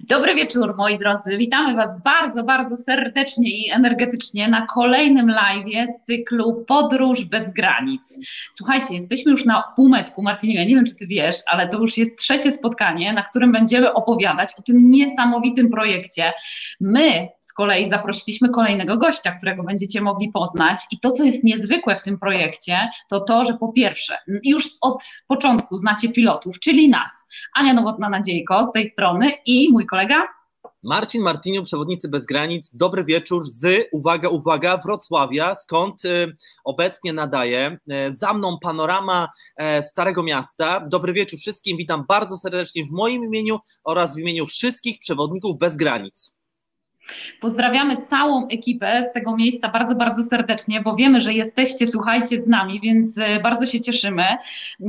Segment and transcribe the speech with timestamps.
[0.00, 1.38] Dobry wieczór, moi drodzy.
[1.38, 8.18] Witamy Was bardzo, bardzo serdecznie i energetycznie na kolejnym live z cyklu Podróż bez granic.
[8.52, 11.98] Słuchajcie, jesteśmy już na półmetku, Martiniu, ja nie wiem, czy Ty wiesz, ale to już
[11.98, 16.32] jest trzecie spotkanie, na którym będziemy opowiadać o tym niesamowitym projekcie.
[16.80, 21.96] My z kolei zaprosiliśmy kolejnego gościa, którego będziecie mogli poznać i to, co jest niezwykłe
[21.96, 22.78] w tym projekcie,
[23.10, 27.23] to to, że po pierwsze, już od początku znacie pilotów, czyli nas,
[27.54, 30.26] Ania Nowotna-Nadziejko z tej strony i mój kolega
[30.84, 32.70] Marcin Martiniu, przewodnicy bez granic.
[32.72, 37.78] Dobry wieczór z, uwaga, uwaga, Wrocławia, skąd y, obecnie nadaję.
[38.08, 39.28] Y, za mną panorama
[39.78, 40.80] y, Starego Miasta.
[40.88, 45.76] Dobry wieczór wszystkim, witam bardzo serdecznie w moim imieniu oraz w imieniu wszystkich przewodników bez
[45.76, 46.34] granic.
[47.40, 52.46] Pozdrawiamy całą ekipę z tego miejsca bardzo, bardzo serdecznie, bo wiemy, że jesteście, słuchajcie z
[52.46, 54.24] nami, więc e, bardzo się cieszymy.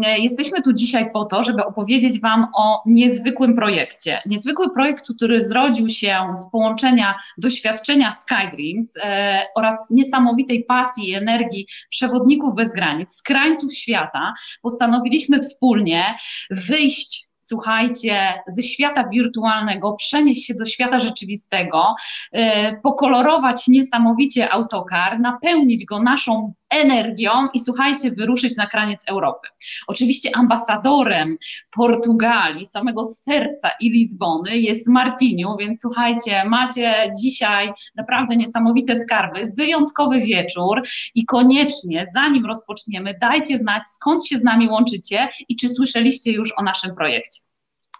[0.05, 4.21] E, jesteśmy tu dzisiaj po to, żeby opowiedzieć Wam o niezwykłym projekcie.
[4.25, 11.67] Niezwykły projekt, który zrodził się z połączenia doświadczenia Skydreams e, oraz niesamowitej pasji i energii
[11.89, 14.33] przewodników bez granic, z krańców świata.
[14.61, 16.03] Postanowiliśmy wspólnie
[16.51, 21.95] wyjść słuchajcie, ze świata wirtualnego przenieść się do świata rzeczywistego,
[22.35, 22.39] y,
[22.83, 29.47] pokolorować niesamowicie autokar, napełnić go naszą energią i słuchajcie, wyruszyć na kraniec Europy.
[29.87, 31.37] Oczywiście ambasadorem
[31.71, 40.19] Portugalii, samego serca i Lizbony jest Martiniu, więc słuchajcie, macie dzisiaj naprawdę niesamowite skarby, wyjątkowy
[40.19, 40.81] wieczór
[41.15, 46.53] i koniecznie, zanim rozpoczniemy, dajcie znać, skąd się z nami łączycie i czy słyszeliście już
[46.57, 47.54] o naszym projekcie.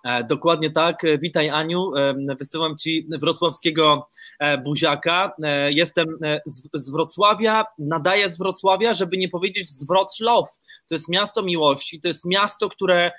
[0.06, 1.04] E, dokładnie tak.
[1.04, 1.96] E, witaj Aniu.
[1.96, 4.08] E, wysyłam Ci wrocławskiego
[4.64, 5.36] buziaka.
[5.76, 6.06] Jestem
[6.74, 10.50] z Wrocławia, nadaję z Wrocławia, żeby nie powiedzieć z Wrocław.
[10.88, 13.12] To jest miasto miłości, to jest miasto, które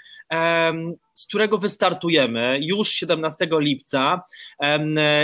[1.16, 4.22] z którego wystartujemy już 17 lipca.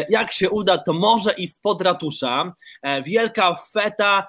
[0.08, 2.52] Jak się uda, to może i spod ratusza.
[3.04, 4.26] Wielka feta,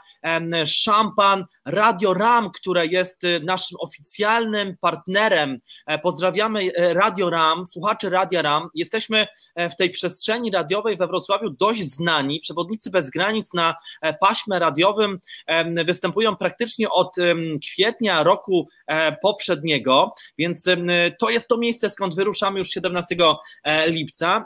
[0.65, 5.59] szampan, Radio RAM, które jest y, naszym oficjalnym partnerem.
[5.85, 8.69] E, pozdrawiamy e, Radio RAM, słuchaczy Radia RAM.
[8.75, 12.39] Jesteśmy e, w tej przestrzeni radiowej we Wrocławiu dość znani.
[12.39, 13.75] Przewodnicy bez granic na
[14.19, 15.19] paśmie radiowym
[15.85, 17.15] występują praktycznie od
[17.61, 18.69] kwietnia roku
[19.21, 20.65] poprzedniego, więc
[21.19, 23.15] to jest to miejsce, skąd wyruszamy już 17
[23.87, 24.45] lipca.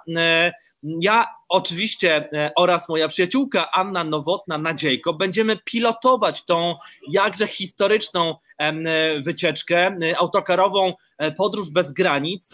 [0.84, 6.76] Ja oczywiście e, oraz moja przyjaciółka Anna Nowotna Nadziejko będziemy pilotować tą
[7.10, 10.94] jakże historyczną e, wycieczkę, e, autokarową
[11.38, 12.52] podróż bez granic.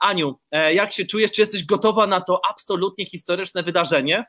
[0.00, 0.38] Aniu,
[0.72, 1.32] jak się czujesz?
[1.32, 4.24] Czy jesteś gotowa na to absolutnie historyczne wydarzenie?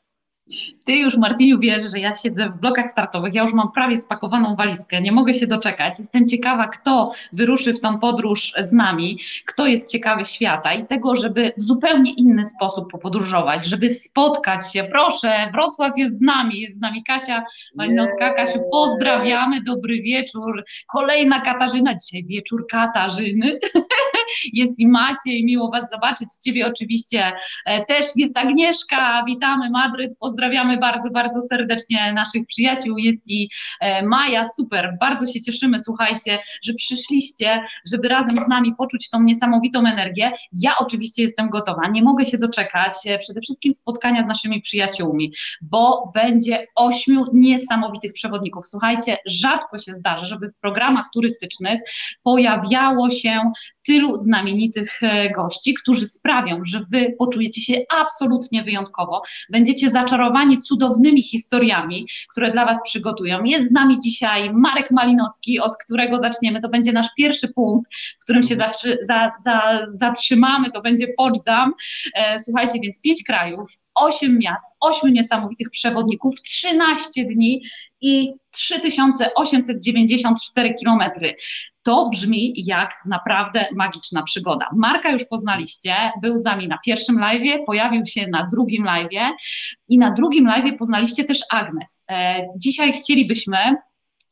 [0.86, 4.56] Ty już, Martiniu, wiesz, że ja siedzę w blokach startowych, ja już mam prawie spakowaną
[4.56, 6.00] walizkę, nie mogę się doczekać.
[6.00, 11.16] Jestem ciekawa, kto wyruszy w tą podróż z nami, kto jest ciekawy świata i tego,
[11.16, 14.84] żeby w zupełnie inny sposób popodróżować, żeby spotkać się.
[14.84, 17.44] Proszę, Wrocław jest z nami, jest z nami Kasia
[17.76, 18.34] Malinowska.
[18.34, 20.64] Kasiu, pozdrawiamy, dobry wieczór.
[20.88, 23.60] Kolejna Katarzyna, dzisiaj wieczór Katarzyny.
[24.54, 26.28] jest i Maciej, miło Was zobaczyć.
[26.44, 27.32] Ciebie oczywiście
[27.66, 30.41] e, też jest Agnieszka, witamy Madryt, pozdrawiamy
[30.80, 32.98] bardzo, bardzo serdecznie naszych przyjaciół.
[32.98, 33.50] Jest i
[33.82, 39.24] e, Maja, super, bardzo się cieszymy, słuchajcie, że przyszliście, żeby razem z nami poczuć tą
[39.24, 40.32] niesamowitą energię.
[40.54, 45.34] Ja oczywiście jestem gotowa, nie mogę się doczekać e, przede wszystkim spotkania z naszymi przyjaciółmi,
[45.62, 48.68] bo będzie ośmiu niesamowitych przewodników.
[48.68, 51.82] Słuchajcie, rzadko się zdarza, żeby w programach turystycznych
[52.24, 53.52] pojawiało się
[53.86, 60.21] tylu znamienitych e, gości, którzy sprawią, że wy poczujecie się absolutnie wyjątkowo, będziecie zaczarowani
[60.62, 63.44] cudownymi historiami, które dla was przygotują.
[63.44, 66.62] Jest z nami dzisiaj Marek Malinowski, od którego zaczniemy.
[66.62, 71.74] To będzie nasz pierwszy punkt, w którym się zatrzy, za, za, zatrzymamy, to będzie Poczdam.
[72.16, 77.62] E, słuchajcie, więc pięć krajów, osiem miast, ośmiu niesamowitych przewodników, 13 dni
[78.02, 81.36] i 3894 kilometry.
[81.84, 84.70] To brzmi jak naprawdę magiczna przygoda.
[84.76, 89.34] Marka już poznaliście, był z nami na pierwszym live, pojawił się na drugim live
[89.90, 92.06] i na drugim live poznaliście też Agnes.
[92.10, 93.58] E, dzisiaj chcielibyśmy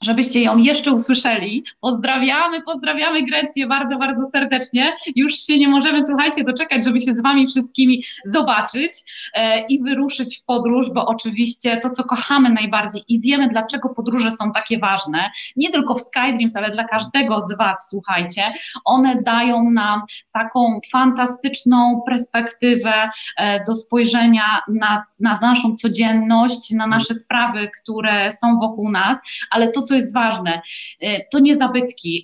[0.02, 1.64] żebyście ją jeszcze usłyszeli.
[1.80, 4.94] Pozdrawiamy, pozdrawiamy Grecję bardzo, bardzo serdecznie.
[5.16, 8.92] Już się nie możemy, słuchajcie, doczekać, żeby się z Wami wszystkimi zobaczyć
[9.34, 14.32] e, i wyruszyć w podróż, bo oczywiście to, co kochamy najbardziej i wiemy, dlaczego podróże
[14.32, 18.54] są takie ważne, nie tylko w Skydreams, ale dla każdego z Was, słuchajcie,
[18.86, 20.02] one dają nam
[20.32, 28.60] taką fantastyczną perspektywę e, do spojrzenia na, na naszą codzienność, na nasze sprawy, które są
[28.60, 29.18] wokół nas,
[29.52, 30.62] ale to, co jest ważne,
[31.32, 32.24] to nie zabytki,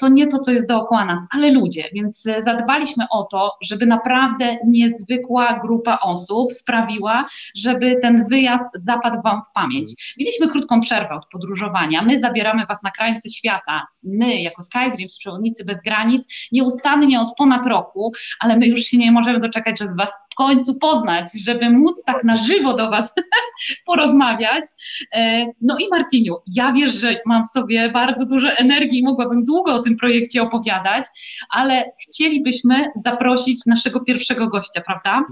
[0.00, 4.56] to nie to, co jest dookoła nas, ale ludzie, więc zadbaliśmy o to, żeby naprawdę
[4.66, 7.26] niezwykła grupa osób sprawiła,
[7.56, 10.14] żeby ten wyjazd zapadł Wam w pamięć.
[10.18, 15.64] Mieliśmy krótką przerwę od podróżowania, my zabieramy Was na krańce świata, my jako SkyDreams, przewodnicy
[15.64, 20.12] bez granic, nieustannie od ponad roku, ale my już się nie możemy doczekać, żeby Was
[20.32, 23.14] w końcu poznać, żeby móc tak na żywo do Was
[23.86, 24.64] porozmawiać.
[25.12, 29.44] E, no i Martiniu, ja wiesz, że mam w sobie bardzo dużo energii i mogłabym
[29.44, 31.04] długo o tym projekcie opowiadać,
[31.50, 35.24] ale chcielibyśmy zaprosić naszego pierwszego gościa, prawda?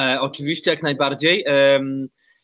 [0.00, 1.44] E, oczywiście, jak najbardziej.
[1.46, 1.80] E,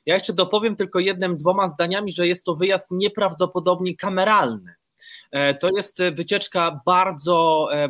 [0.06, 4.74] ja jeszcze dopowiem tylko jednym, dwoma zdaniami, że jest to wyjazd nieprawdopodobnie kameralny.
[5.32, 7.88] E, to jest wycieczka bardzo e,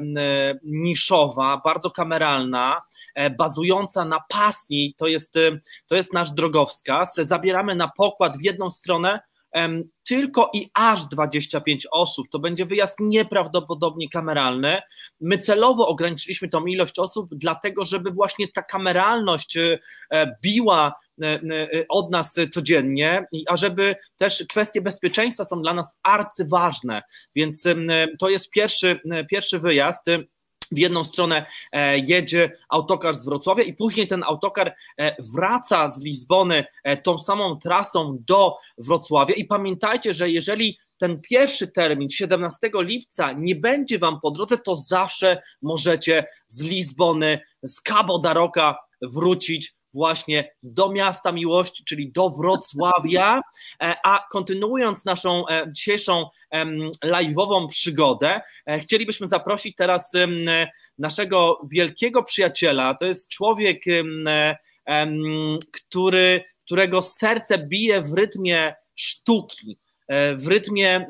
[0.65, 2.83] niszowa, bardzo kameralna,
[3.15, 4.95] e, bazująca na pasji.
[4.97, 5.35] To jest,
[5.87, 7.15] to jest nasz drogowskaz.
[7.15, 9.21] Zabieramy na pokład w jedną stronę
[10.09, 12.27] tylko i aż 25 osób.
[12.31, 14.83] To będzie wyjazd nieprawdopodobnie kameralny.
[15.21, 19.59] My celowo ograniczyliśmy tą ilość osób, dlatego żeby właśnie ta kameralność
[20.43, 20.95] biła
[21.89, 27.03] od nas codziennie, a żeby też kwestie bezpieczeństwa są dla nas arcyważne.
[27.35, 27.65] Więc
[28.19, 29.01] to jest pierwszy,
[29.31, 30.07] pierwszy wyjazd
[30.73, 36.05] w jedną stronę e, jedzie autokar z Wrocławia i później ten autokar e, wraca z
[36.05, 39.35] Lizbony e, tą samą trasą do Wrocławia.
[39.35, 44.77] I pamiętajcie, że jeżeli ten pierwszy termin 17 lipca nie będzie Wam po drodze, to
[44.77, 52.31] zawsze możecie z Lizbony, z Cabo da Roca wrócić właśnie do miasta miłości, czyli do
[52.31, 53.41] Wrocławia.
[53.83, 56.27] E, a kontynuując naszą e, dzisiejszą
[57.05, 60.13] live'ową przygodę, e, chcielibyśmy zaprosić teraz
[60.99, 62.95] naszego wielkiego przyjaciela.
[62.95, 63.85] To jest człowiek,
[65.73, 69.79] który, którego serce bije w rytmie sztuki,
[70.35, 71.07] w rytmie,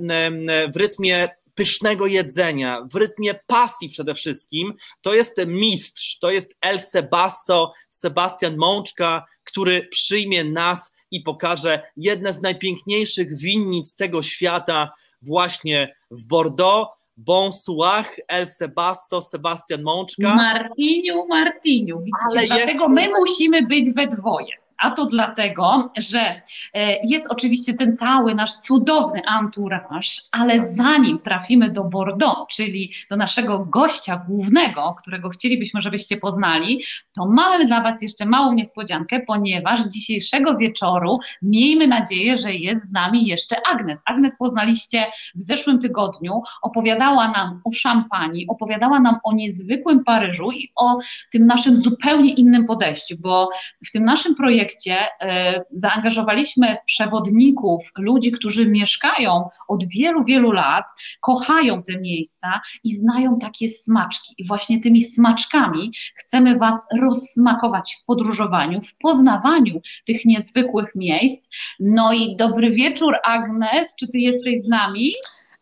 [0.75, 1.29] w rytmie
[1.61, 8.57] pysznego jedzenia, w rytmie pasji przede wszystkim, to jest mistrz, to jest El Sebasso, Sebastian
[8.57, 14.93] Mączka, który przyjmie nas i pokaże jedne z najpiękniejszych winnic tego świata
[15.23, 16.91] właśnie w Bordeaux.
[17.17, 20.35] Bonsoir, El Sebasso, Sebastian Mączka.
[20.35, 24.57] Martiniu, Martiniu, widzicie, dlatego my musimy być we dwoje.
[24.81, 31.71] A to dlatego, że e, jest oczywiście ten cały nasz cudowny entourage, ale zanim trafimy
[31.71, 36.85] do Bordeaux, czyli do naszego gościa głównego, którego chcielibyśmy, żebyście poznali,
[37.17, 41.13] to mamy dla Was jeszcze małą niespodziankę, ponieważ dzisiejszego wieczoru
[41.43, 44.03] miejmy nadzieję, że jest z nami jeszcze Agnes.
[44.07, 50.69] Agnes poznaliście w zeszłym tygodniu, opowiadała nam o szampanii, opowiadała nam o niezwykłym Paryżu i
[50.77, 50.99] o
[51.33, 53.51] tym naszym zupełnie innym podejściu, bo
[53.87, 60.85] w tym naszym projekcie projekcie e, zaangażowaliśmy przewodników, ludzi, którzy mieszkają od wielu, wielu lat,
[61.21, 64.35] kochają te miejsca i znają takie smaczki.
[64.39, 71.49] I właśnie tymi smaczkami chcemy Was rozsmakować w podróżowaniu, w poznawaniu tych niezwykłych miejsc.
[71.81, 75.13] No i dobry wieczór, Agnes, czy Ty jesteś z nami?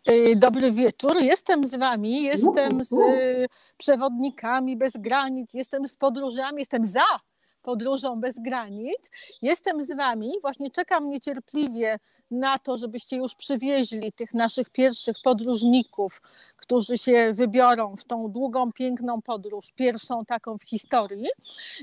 [0.06, 3.46] E, dobry wieczór, jestem z Wami, jestem z e,
[3.76, 7.18] przewodnikami bez granic, jestem z podróżami, jestem za
[7.68, 9.10] podróżą bez granic.
[9.42, 11.98] Jestem z Wami, właśnie czekam niecierpliwie
[12.30, 16.22] na to, żebyście już przywieźli tych naszych pierwszych podróżników,
[16.68, 21.28] którzy się wybiorą w tą długą, piękną podróż, pierwszą taką w historii.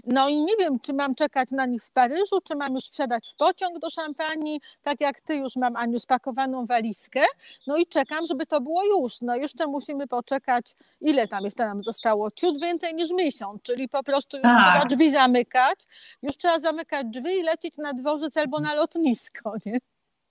[0.08, 3.32] No i nie wiem, czy mam czekać na nich w Paryżu, czy mam już wsiadać
[3.32, 7.22] w pociąg do Szampanii, tak jak ty już mam, Aniu, spakowaną walizkę.
[7.68, 9.22] No i czekam, żeby to było już.
[9.22, 10.66] No jeszcze musimy poczekać,
[11.02, 12.32] ile tam jeszcze nam zostało?
[12.32, 14.62] Ciut więcej niż miesiąc, czyli po prostu już tak.
[14.62, 15.80] trzeba drzwi zamykać,
[16.22, 19.80] już trzeba zamykać drzwi i lecieć na dworzec albo na lotnisko, nie?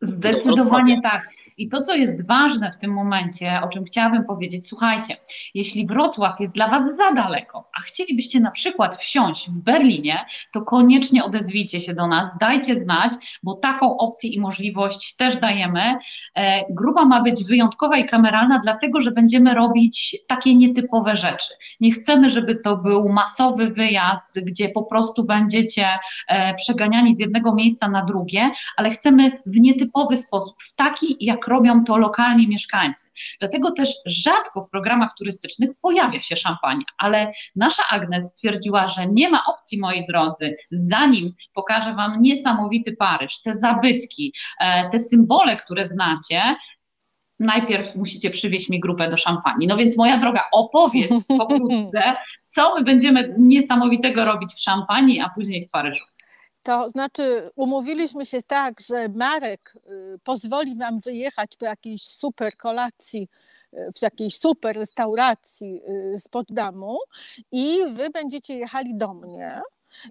[0.04, 1.28] Zdecydowanie tak.
[1.58, 5.16] I to, co jest ważne w tym momencie, o czym chciałabym powiedzieć, słuchajcie,
[5.54, 10.62] jeśli Wrocław jest dla Was za daleko, a chcielibyście na przykład wsiąść w Berlinie, to
[10.62, 15.94] koniecznie odezwijcie się do nas, dajcie znać, bo taką opcję i możliwość też dajemy.
[16.36, 21.54] E, grupa ma być wyjątkowa i kameralna, dlatego że będziemy robić takie nietypowe rzeczy.
[21.80, 25.86] Nie chcemy, żeby to był masowy wyjazd, gdzie po prostu będziecie
[26.28, 29.60] e, przeganiani z jednego miejsca na drugie, ale chcemy w
[29.94, 33.08] nietypowy sposób, taki jak robią to lokalni mieszkańcy.
[33.40, 39.30] Dlatego też rzadko w programach turystycznych pojawia się szampania, ale nasza Agnes stwierdziła, że nie
[39.30, 45.86] ma opcji, moi drodzy, zanim pokażę Wam niesamowity Paryż, te zabytki, e, te symbole, które
[45.86, 46.56] znacie,
[47.38, 49.66] najpierw musicie przywieźć mi grupę do szampanii.
[49.66, 52.16] No więc moja droga, opowiedz pokrótce,
[52.48, 56.04] co my będziemy niesamowitego robić w szampanii, a później w Paryżu.
[56.64, 59.74] To znaczy, umówiliśmy się tak, że Marek
[60.14, 63.28] y, pozwoli Wam wyjechać po jakiejś super kolacji
[63.74, 65.82] y, w jakiejś super restauracji
[66.14, 66.98] y, spod damu
[67.52, 69.62] i wy będziecie jechali do mnie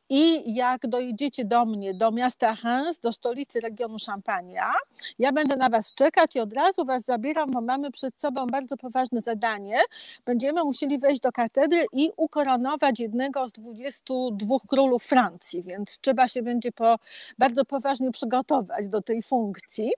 [0.10, 4.72] i jak dojedziecie do mnie, do miasta Reims, do stolicy regionu Szampania,
[5.20, 8.78] ja będę na Was czekać i od razu Was zabieram, bo mamy przed sobą bardzo
[8.78, 9.80] poważne zadanie.
[10.26, 16.42] Będziemy musieli wejść do katedry i ukoronować jednego z 22 królów Francji, więc trzeba się
[16.42, 17.00] będzie po,
[17.38, 19.92] bardzo poważnie przygotować do tej funkcji,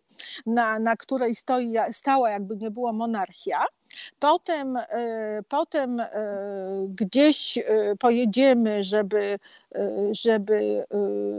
[0.45, 3.65] na, na której stoi, stała jakby nie było monarchia.
[4.19, 6.09] Potem, e, potem e,
[6.89, 7.63] gdzieś e,
[7.99, 9.39] pojedziemy, żeby,
[10.11, 10.85] żeby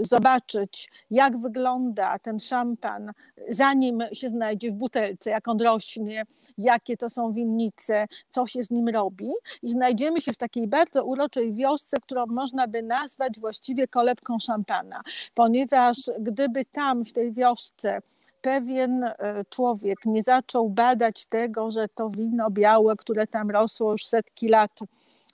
[0.00, 3.12] zobaczyć, jak wygląda ten szampan,
[3.48, 6.24] zanim się znajdzie w butelce, jak on rośnie,
[6.58, 9.30] jakie to są winnice, co się z nim robi.
[9.62, 15.02] I znajdziemy się w takiej bardzo uroczej wiosce, którą można by nazwać właściwie kolebką szampana,
[15.34, 18.00] ponieważ gdyby tam w tej wiosce
[18.46, 19.14] pewien e,
[19.50, 24.80] człowiek nie zaczął badać tego, że to wino białe, które tam rosło już setki lat,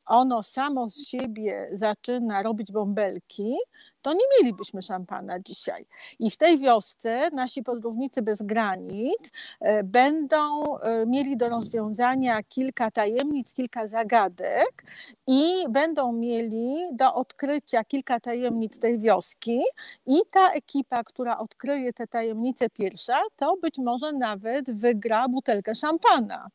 [0.06, 3.56] ono samo z siebie zaczyna robić bąbelki,
[4.02, 5.86] to nie mielibyśmy szampana dzisiaj.
[6.18, 9.30] I w tej wiosce nasi podróżnicy bez granic
[9.60, 10.38] e, będą
[10.78, 14.84] e, mieli do rozwiązania kilka tajemnic, kilka zagadek
[15.26, 19.60] i będą mieli do odkrycia kilka tajemnic tej wioski
[20.06, 26.50] i ta ekipa, która odkryje te tajemnice pierwsza, to być może nawet wygra butelkę szampana.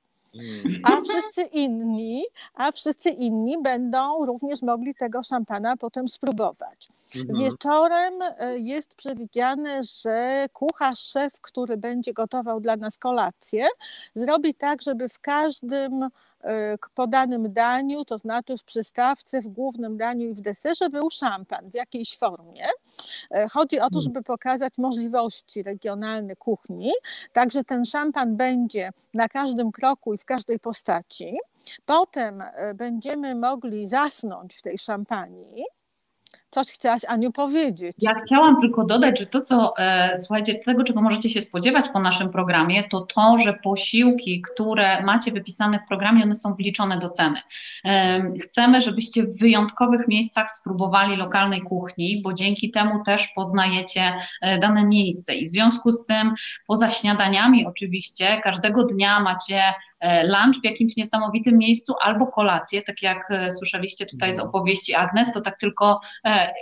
[0.83, 6.89] A wszyscy inni, a wszyscy inni będą również mogli tego szampana potem spróbować.
[7.15, 7.39] Mhm.
[7.39, 13.67] Wieczorem e, jest przewidziane, że kucharz, szef, który będzie gotował dla nas kolację,
[14.15, 16.09] zrobi tak, żeby w każdym
[16.43, 21.09] E, po danym daniu, to znaczy w przystawce, w głównym daniu i w deserze był
[21.09, 22.65] szampan w jakiejś formie.
[23.31, 24.03] E, chodzi o to, hmm.
[24.03, 26.91] żeby pokazać możliwości regionalne kuchni,
[27.33, 31.37] także ten szampan będzie na każdym kroku i w każdej postaci.
[31.85, 35.63] Potem e, będziemy mogli zasnąć w tej szampanii
[36.49, 37.95] Coś chciałaś, Aniu, powiedzieć.
[37.99, 41.99] Ja chciałam tylko dodać, że to, co, e, słuchajcie, tego, czego możecie się spodziewać po
[41.99, 47.09] naszym programie, to to, że posiłki, które macie wypisane w programie, one są wliczone do
[47.09, 47.41] ceny.
[47.85, 54.59] E, chcemy, żebyście w wyjątkowych miejscach spróbowali lokalnej kuchni, bo dzięki temu też poznajecie e,
[54.59, 55.35] dane miejsce.
[55.35, 56.33] I w związku z tym,
[56.67, 59.61] poza śniadaniami, oczywiście, każdego dnia macie
[60.23, 65.33] lunch w jakimś niesamowitym miejscu albo kolację, tak jak e, słyszeliście tutaj z opowieści Agnes,
[65.33, 66.53] to tak tylko e,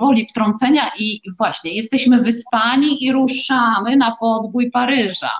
[0.00, 5.30] woli wtrącenia i właśnie jesteśmy wyspani i ruszamy na podbój Paryża.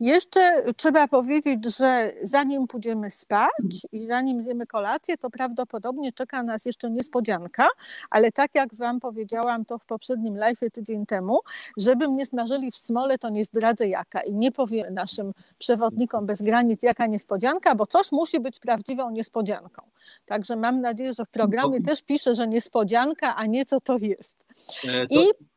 [0.00, 6.64] Jeszcze trzeba powiedzieć, że zanim pójdziemy spać i zanim zjemy kolację, to prawdopodobnie czeka nas
[6.64, 7.68] jeszcze niespodzianka,
[8.10, 11.38] ale tak jak Wam powiedziałam to w poprzednim live tydzień temu,
[11.76, 16.42] żeby mnie smażyli w smole, to nie zdradzę jaka i nie powiem naszym przewodnikom bez
[16.42, 19.82] granic jaka niespodzianka, bo coś musi być prawdziwą niespodzianką.
[20.24, 24.36] Także mam nadzieję, że w programie też pisze, że niespodzianka, a nie co to jest.
[24.84, 25.14] E, to...
[25.14, 25.53] I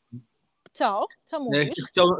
[0.77, 1.05] co?
[1.23, 1.69] Co mówisz?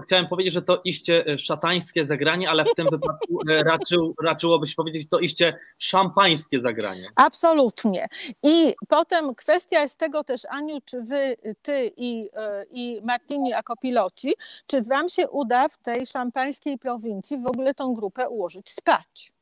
[0.06, 4.68] Chciałem, powiedzieć, że to iście e, szatańskie zagranie, ale w tym wypadku e, raczył, raczyłoby
[4.68, 7.10] się powiedzieć to iście szampańskie zagranie.
[7.16, 8.08] Absolutnie.
[8.44, 13.76] I potem kwestia jest tego też, Aniu, czy wy, ty i, e, i Martini jako
[13.78, 14.34] piloci,
[14.68, 19.37] czy wam się uda w tej szampańskiej prowincji w ogóle tą grupę ułożyć spać?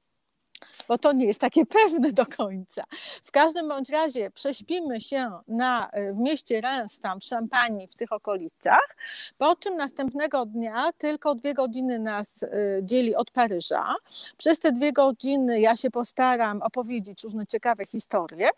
[0.88, 2.84] Bo to nie jest takie pewne do końca.
[3.24, 7.96] W każdym bądź razie prześpimy się na, e, w mieście Reims, tam w Szampanii, w
[7.96, 8.96] tych okolicach,
[9.38, 12.48] po czym następnego dnia tylko dwie godziny nas e,
[12.82, 13.96] dzieli od Paryża.
[14.38, 18.50] Przez te dwie godziny ja się postaram opowiedzieć różne ciekawe historie.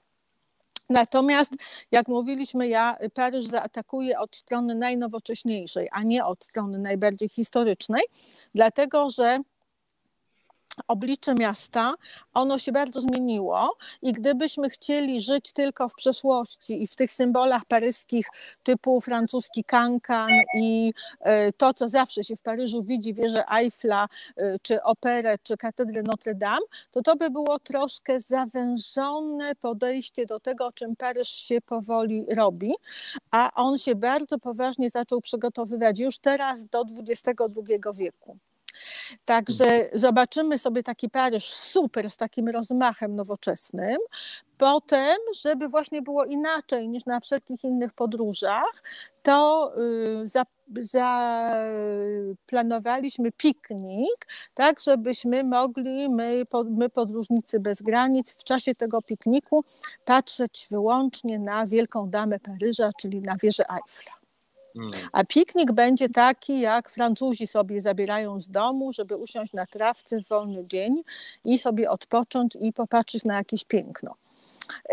[0.89, 1.51] Natomiast,
[1.92, 8.04] jak mówiliśmy, ja Paryż zaatakuję od strony najnowocześniejszej, a nie od strony najbardziej historycznej,
[8.56, 9.39] dlatego że
[10.88, 11.93] oblicze miasta,
[12.34, 17.65] ono się bardzo zmieniło i gdybyśmy chcieli żyć tylko w przeszłości i w tych symbolach
[17.65, 18.27] paryskich
[18.63, 24.07] typu francuski kankan i e, to, co zawsze się w Paryżu widzi, wieżę Eiffla,
[24.38, 30.39] e, czy operę, czy katedrę Notre Dame, to to by było troszkę zawężone podejście do
[30.39, 32.74] tego, czym Paryż się powoli robi,
[33.31, 37.34] a on się bardzo poważnie zaczął przygotowywać już teraz do XXI
[37.93, 38.38] wieku.
[39.25, 43.98] Także zobaczymy sobie taki Paryż super z takim rozmachem nowoczesnym.
[44.57, 48.84] Potem, żeby właśnie było inaczej niż na wszelkich innych podróżach,
[49.24, 50.25] to y,
[50.75, 59.63] zaplanowaliśmy piknik, tak, żebyśmy mogli, my, my podróżnicy bez granic, w czasie tego pikniku
[60.05, 64.16] patrzeć wyłącznie na Wielką Damę Paryża, czyli na wieżę Eiffla.
[64.77, 65.10] Hmm.
[65.12, 70.27] A piknik będzie taki, jak Francuzi sobie zabierają z domu, żeby usiąść na trawce w
[70.27, 71.03] wolny dzień
[71.46, 74.15] i sobie odpocząć i popatrzeć na jakieś piękno.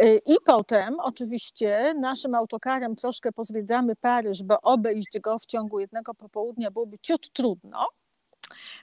[0.02, 6.14] Y, I potem oczywiście naszym autokarem troszkę pozwiedzamy Paryż, bo obejść go w ciągu jednego
[6.14, 7.88] popołudnia byłoby ciut trudno.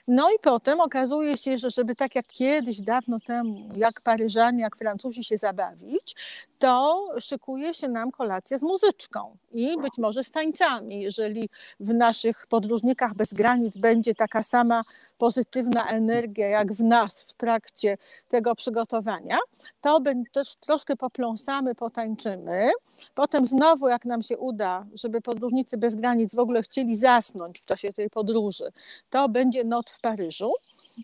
[0.08, 4.76] No i potem okazuje się, że żeby tak jak kiedyś, dawno temu, jak Paryżanie, jak
[4.76, 6.16] Francuzi się zabawić,
[6.58, 11.02] to szykuje się nam kolacja z muzyczką i być może z tańcami.
[11.02, 11.48] Jeżeli
[11.80, 14.82] w naszych podróżnikach bez granic będzie taka sama
[15.18, 19.38] pozytywna energia jak w nas w trakcie tego przygotowania,
[19.80, 20.00] to
[20.32, 22.70] też troszkę popląsamy, potańczymy.
[23.14, 27.66] Potem znowu, jak nam się uda, żeby podróżnicy bez granic w ogóle chcieli zasnąć w
[27.66, 28.64] czasie tej podróży,
[29.10, 30.52] to będzie noc w Paryżu.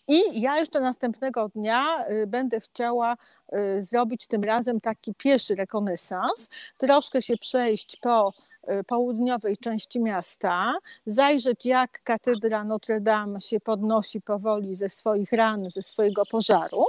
[0.09, 3.17] I ja jeszcze następnego dnia y, będę chciała
[3.78, 8.33] y, zrobić tym razem taki pieszy rekonesans, troszkę się przejść po
[8.81, 10.75] y, południowej części miasta,
[11.07, 16.85] zajrzeć jak katedra Notre Dame się podnosi powoli ze swoich ran, ze swojego pożaru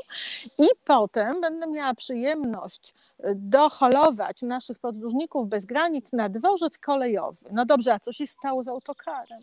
[0.57, 2.93] i potem będę miała przyjemność
[3.35, 7.45] doholować naszych podróżników bez granic na dworzec kolejowy.
[7.51, 9.39] No dobrze, a co się stało z autokarem?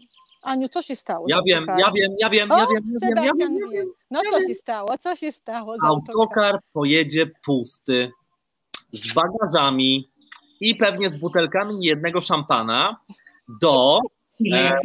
[0.47, 1.27] Aniu, co się stało?
[1.29, 3.93] Ja wiem, ja wiem, ja wiem, ja wiem, ja wiem, ja wiem, ja wiem.
[4.11, 4.99] No co się stało?
[4.99, 5.77] Co się stało?
[5.83, 8.13] Autokar pojedzie pusty,
[8.93, 10.09] z bagażami
[10.61, 12.97] i pewnie z butelkami jednego szampana
[13.61, 14.01] do,
[14.55, 14.77] e,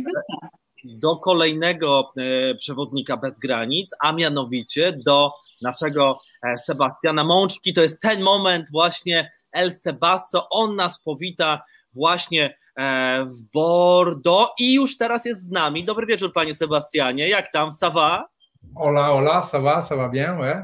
[0.83, 7.73] do kolejnego e, przewodnika bez granic, a mianowicie do naszego e, Sebastiana Mączki.
[7.73, 11.61] To jest ten moment właśnie El Sebasto, on nas powita
[11.93, 15.83] właśnie e, w Bordeaux i już teraz jest z nami.
[15.83, 17.29] Dobry wieczór, panie Sebastianie.
[17.29, 18.27] Jak tam, Sawa?
[18.75, 20.63] Hola, hola, ça va bien, ouais.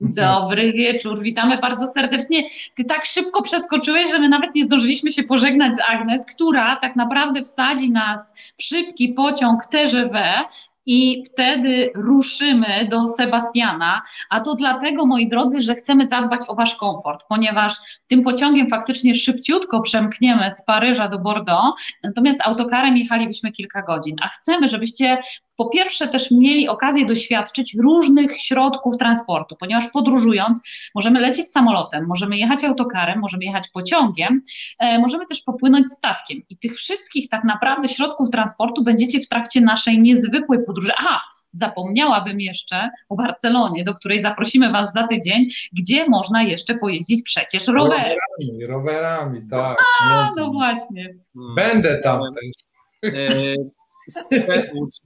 [0.00, 2.48] Dobry wieczór, witamy bardzo serdecznie.
[2.74, 6.96] Ty tak szybko przeskoczyłeś, że my nawet nie zdążyliśmy się pożegnać z Agnes, która tak
[6.96, 10.44] naprawdę wsadzi nas w szybki pociąg TGV
[10.86, 16.74] i wtedy ruszymy do Sebastiana, a to dlatego, moi drodzy, że chcemy zadbać o Wasz
[16.74, 17.74] komfort, ponieważ
[18.06, 24.28] tym pociągiem faktycznie szybciutko przemkniemy z Paryża do Bordeaux, natomiast autokarem jechalibyśmy kilka godzin, a
[24.28, 25.18] chcemy, żebyście
[25.56, 30.60] po pierwsze też mieli okazję doświadczyć różnych środków transportu, ponieważ podróżując
[30.94, 34.42] możemy lecieć samolotem, możemy jechać autokarem, możemy jechać pociągiem,
[34.78, 39.60] e, możemy też popłynąć statkiem i tych wszystkich tak naprawdę środków transportu będziecie w trakcie
[39.60, 40.92] naszej niezwykłej podróży.
[40.98, 41.20] Aha,
[41.52, 47.66] zapomniałabym jeszcze o Barcelonie, do której zaprosimy Was za tydzień, gdzie można jeszcze pojeździć przecież
[47.66, 48.18] rowerem.
[48.38, 49.78] Rowerami, rowerami tak.
[50.02, 51.14] A, no właśnie.
[51.56, 53.12] Będę tam też.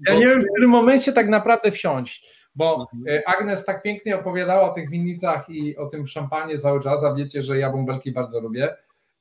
[0.06, 3.18] Ja nie wiem, w którym momencie tak naprawdę wsiąść, bo mhm.
[3.18, 7.14] e, Agnes tak pięknie opowiadała o tych winnicach i o tym szampanie cały czas, a
[7.14, 8.76] wiecie, że ja bąbelki bardzo lubię.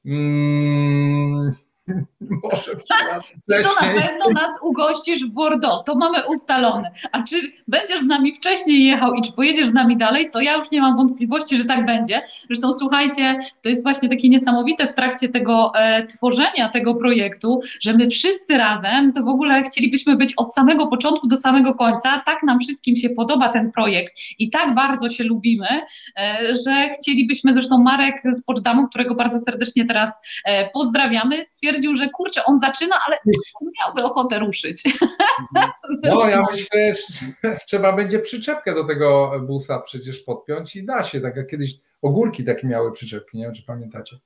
[0.05, 1.08] Mm,
[2.43, 2.75] Może
[3.63, 6.91] To na pewno nas ugościsz w Bordeaux, to mamy ustalone.
[7.11, 7.35] A czy
[7.67, 10.81] będziesz z nami wcześniej jechał i czy pojedziesz z nami dalej, to ja już nie
[10.81, 12.21] mam wątpliwości, że tak będzie.
[12.47, 17.93] Zresztą słuchajcie, to jest właśnie takie niesamowite w trakcie tego e, tworzenia tego projektu, że
[17.93, 22.21] my wszyscy razem to w ogóle chcielibyśmy być od samego początku do samego końca.
[22.25, 25.67] Tak nam wszystkim się podoba ten projekt i tak bardzo się lubimy,
[26.17, 31.95] e, że chcielibyśmy, zresztą Marek z Poczdamu, którego bardzo serdecznie teraz e, pozdrawiamy, stwierdził, stwierdził,
[31.95, 33.17] że kurczę, on zaczyna, ale
[33.61, 34.83] on miałby ochotę ruszyć.
[36.03, 36.93] No ja myślę,
[37.43, 41.71] że trzeba będzie przyczepkę do tego busa przecież podpiąć i da się, tak jak kiedyś
[42.01, 44.17] ogórki takie miały przyczepki, nie wiem czy pamiętacie.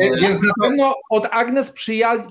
[0.00, 1.72] E, więc na pewno od Agnes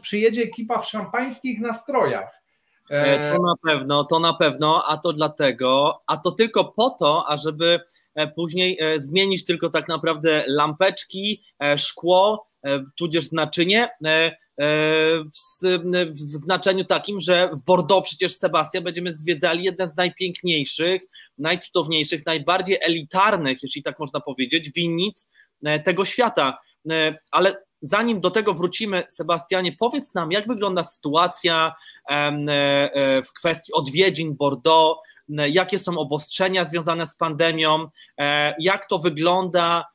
[0.02, 2.42] przyjedzie ekipa w szampańskich nastrojach.
[2.90, 7.28] E, to na pewno, to na pewno, a to dlatego, a to tylko po to,
[7.28, 7.80] ażeby
[8.16, 11.44] e, później zmienić tylko tak naprawdę lampeczki,
[11.78, 12.48] szkło,
[12.96, 13.90] tudzież naczynie,
[14.58, 15.66] w,
[16.10, 21.02] w znaczeniu takim, że w Bordeaux przecież Sebastian będziemy zwiedzali jeden z najpiękniejszych,
[21.38, 25.28] najcudowniejszych, najbardziej elitarnych, jeśli tak można powiedzieć, winnic
[25.64, 26.58] e, tego świata.
[26.92, 31.76] E, ale zanim do tego wrócimy, Sebastianie, powiedz nam, jak wygląda sytuacja
[32.10, 37.88] e, w kwestii odwiedzin Bordeaux, jakie są obostrzenia związane z pandemią,
[38.60, 39.86] jak to wygląda,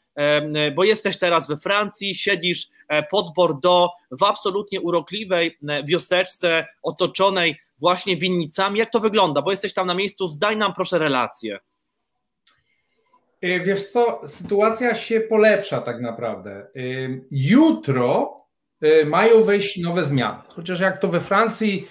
[0.74, 7.56] bo jesteś teraz we Francji, siedzisz E, pod Bordeaux w absolutnie urokliwej e, wioseczce otoczonej
[7.78, 8.78] właśnie winnicami.
[8.78, 9.42] Jak to wygląda?
[9.42, 11.58] Bo jesteś tam na miejscu, zdaj nam proszę relację.
[13.42, 16.66] E, wiesz co, sytuacja się polepsza tak naprawdę.
[17.30, 18.36] Jutro
[19.06, 20.38] mają wejść nowe zmiany.
[20.48, 21.88] Chociaż jak to we Francji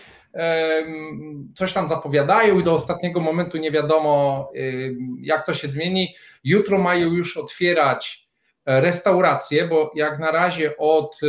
[1.55, 4.51] coś tam zapowiadają i do ostatniego momentu nie wiadomo,
[5.21, 6.15] jak to się zmieni.
[6.43, 8.28] Jutro mają już otwierać
[8.69, 11.19] restauracje, bo jak na razie od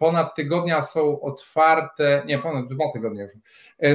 [0.00, 3.32] ponad tygodnia są otwarte, nie, ponad dwa tygodnie już,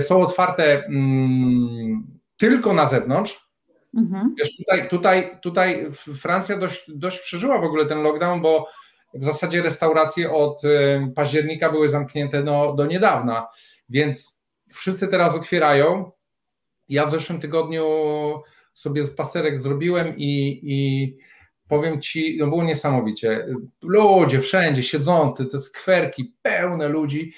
[0.06, 2.04] są otwarte mm,
[2.38, 3.54] tylko na zewnątrz,
[3.98, 4.36] Mhm.
[4.38, 8.68] Wiesz, tutaj, tutaj, tutaj Francja dość, dość przeżyła w ogóle ten lockdown, bo
[9.14, 10.62] w zasadzie restauracje od
[11.16, 13.48] października były zamknięte no, do niedawna,
[13.90, 14.40] więc
[14.74, 16.12] wszyscy teraz otwierają.
[16.90, 17.86] Ja w zeszłym tygodniu
[18.74, 21.18] sobie paserek zrobiłem i, i
[21.68, 23.48] powiem Ci, no było niesamowicie.
[23.82, 27.34] Ludzie wszędzie siedzący, te skwerki pełne ludzi,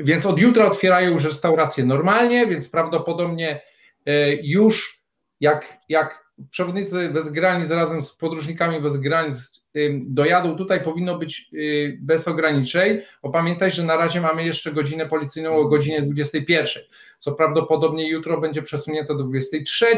[0.00, 3.60] więc od jutra otwierają już restauracje normalnie, więc prawdopodobnie
[4.06, 5.02] e, już
[5.40, 9.62] jak, jak przewodnicy bez granic razem z podróżnikami bez granic
[10.00, 13.00] dojadą, tutaj powinno być y, bez ograniczeń.
[13.22, 16.82] Bo pamiętaj, że na razie mamy jeszcze godzinę policyjną o godzinie 21,
[17.18, 19.96] co prawdopodobnie jutro będzie przesunięte do 23,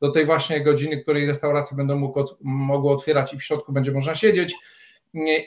[0.00, 4.54] do tej właśnie godziny, której restauracje będą mogły otwierać i w środku będzie można siedzieć.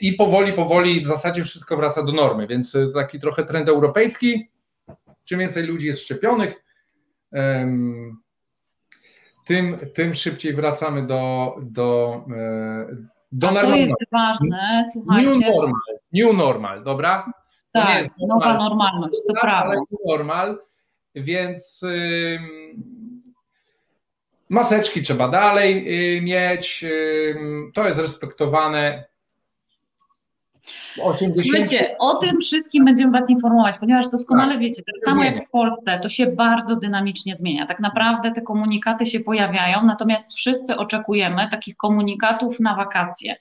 [0.00, 4.50] I powoli, powoli w zasadzie wszystko wraca do normy, więc taki trochę trend europejski.
[5.24, 6.64] Czym więcej ludzi jest szczepionych,
[9.46, 12.86] tym, tym szybciej wracamy do, do, e,
[13.32, 13.88] do A normalności.
[13.88, 15.30] To jest ważne, słuchajcie.
[15.30, 15.80] New normal,
[16.12, 17.32] new normal dobra?
[17.72, 19.74] To tak, nowa normalność, to prawda.
[19.74, 20.58] new normal,
[21.14, 21.84] więc
[24.50, 25.84] maseczki trzeba dalej
[26.16, 26.84] y, mieć,
[27.74, 29.04] to jest respektowane.
[31.02, 31.46] 80...
[31.46, 34.60] Słuchajcie, o tym wszystkim będziemy Was informować, ponieważ doskonale tak.
[34.60, 37.66] wiecie, tak samo jak w Polsce, to się bardzo dynamicznie zmienia.
[37.66, 43.36] Tak naprawdę te komunikaty się pojawiają, natomiast wszyscy oczekujemy takich komunikatów na wakacje.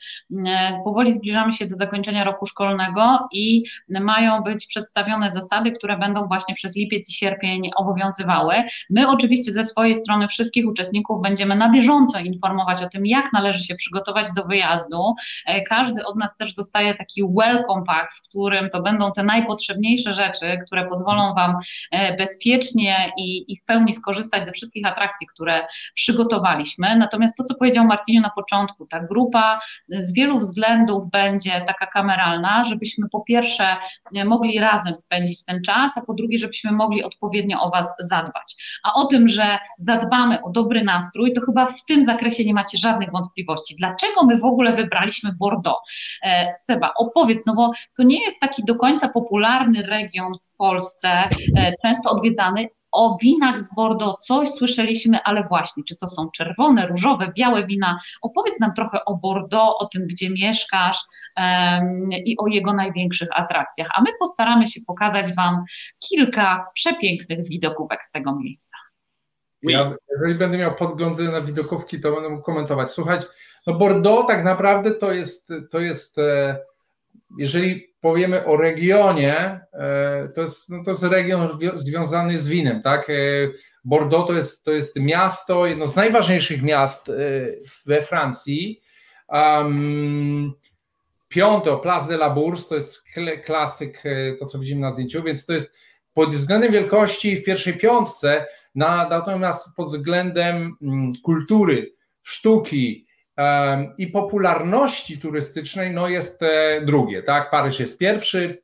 [0.47, 6.27] E, powoli zbliżamy się do zakończenia roku szkolnego i mają być przedstawione zasady, które będą
[6.27, 8.53] właśnie przez lipiec i sierpień obowiązywały.
[8.89, 13.63] My oczywiście ze swojej strony wszystkich uczestników będziemy na bieżąco informować o tym, jak należy
[13.63, 15.15] się przygotować do wyjazdu.
[15.45, 20.13] E, każdy od nas też dostaje taki welcome pack, w którym to będą te najpotrzebniejsze
[20.13, 21.55] rzeczy, które pozwolą Wam
[21.91, 26.95] e, bezpiecznie i, i w pełni skorzystać ze wszystkich atrakcji, które przygotowaliśmy.
[26.95, 32.63] Natomiast to, co powiedział Martiniu na początku, ta grupa z wielu względów będzie taka kameralna,
[32.63, 33.77] żebyśmy po pierwsze
[34.15, 38.79] e, mogli razem spędzić ten czas, a po drugie, żebyśmy mogli odpowiednio o Was zadbać.
[38.83, 42.77] A o tym, że zadbamy o dobry nastrój, to chyba w tym zakresie nie macie
[42.77, 43.75] żadnych wątpliwości.
[43.75, 45.79] Dlaczego my w ogóle wybraliśmy Bordeaux?
[46.23, 51.09] E, Seba, opowiedz, no bo to nie jest taki do końca popularny region w Polsce,
[51.09, 52.67] e, często odwiedzany.
[52.91, 57.99] O winach z Bordeaux coś słyszeliśmy, ale właśnie, czy to są czerwone, różowe, białe wina?
[58.21, 60.97] Opowiedz nam trochę o Bordeaux, o tym, gdzie mieszkasz
[61.37, 63.89] um, i o jego największych atrakcjach.
[63.95, 65.63] A my postaramy się pokazać Wam
[65.99, 68.77] kilka przepięknych widokówek z tego miejsca.
[69.63, 72.91] Ja, jeżeli będę miał podglądy na widokówki, to będę mógł komentować.
[72.91, 73.19] Słuchaj,
[73.67, 76.57] no Bordeaux tak naprawdę to jest, to jest e,
[77.37, 83.09] jeżeli powiemy o regionie, e, to jest, no to jest region związany z winem, tak?
[83.09, 83.13] E,
[83.85, 87.13] Bordeaux to jest, to jest miasto, jedno z najważniejszych miast e,
[87.85, 88.81] we Francji.
[89.27, 90.53] Um,
[91.27, 93.01] piąte, Place de la Bourse, to jest
[93.45, 94.03] klasyk,
[94.39, 95.71] to co widzimy na zdjęciu, więc to jest
[96.13, 103.08] pod względem wielkości w pierwszej piątce, natomiast pod względem mm, kultury, sztuki,
[103.97, 107.49] i popularności turystycznej no jest e, drugie, tak?
[107.49, 108.63] Paryż jest pierwszy,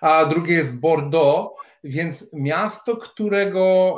[0.00, 3.96] a drugie jest Bordeaux, więc miasto, którego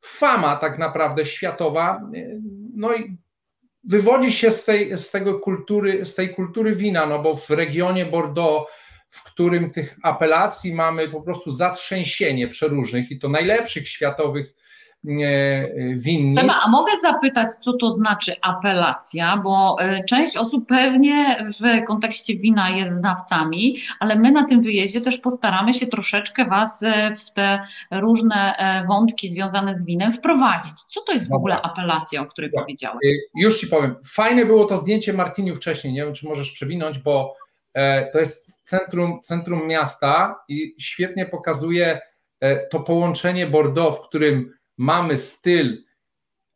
[0.00, 2.40] fama tak naprawdę światowa, e,
[2.74, 3.16] no i
[3.84, 8.06] wywodzi się z tej, z tego kultury, z tej kultury wina, no bo w regionie
[8.06, 8.72] Bordeaux,
[9.08, 14.54] w którym tych apelacji mamy po prostu zatrzęsienie przeróżnych i to najlepszych światowych
[15.04, 16.40] winnic.
[16.64, 22.70] a mogę zapytać, co to znaczy apelacja, bo e, część osób pewnie w kontekście wina
[22.70, 27.60] jest znawcami, ale my na tym wyjeździe też postaramy się troszeczkę Was e, w te
[27.90, 30.72] różne e, wątki związane z winem wprowadzić.
[30.94, 32.62] Co to jest w ogóle apelacja, o której tak.
[32.62, 33.00] powiedziałeś?
[33.34, 33.96] Już Ci powiem.
[34.04, 37.34] Fajne było to zdjęcie Martiniu wcześniej, nie wiem, czy możesz przewinąć, bo
[38.12, 42.00] to jest centrum, centrum miasta i świetnie pokazuje
[42.70, 45.84] to połączenie Bordeaux, w którym mamy styl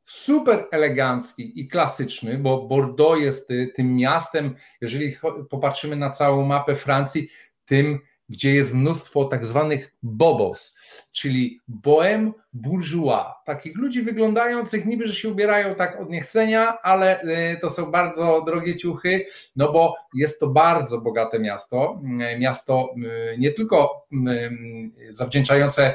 [0.05, 5.17] super elegancki i klasyczny, bo Bordeaux jest y, tym miastem, jeżeli
[5.51, 7.29] popatrzymy na całą mapę Francji,
[7.65, 10.75] tym gdzie jest mnóstwo tak zwanych bobos,
[11.13, 17.61] czyli bohem bourgeois, takich ludzi wyglądających niby, że się ubierają tak od niechcenia, ale y,
[17.61, 22.01] to są bardzo drogie ciuchy, no bo jest to bardzo bogate miasto,
[22.35, 22.95] y, miasto
[23.39, 24.07] nie tylko
[25.11, 25.95] zawdzięczające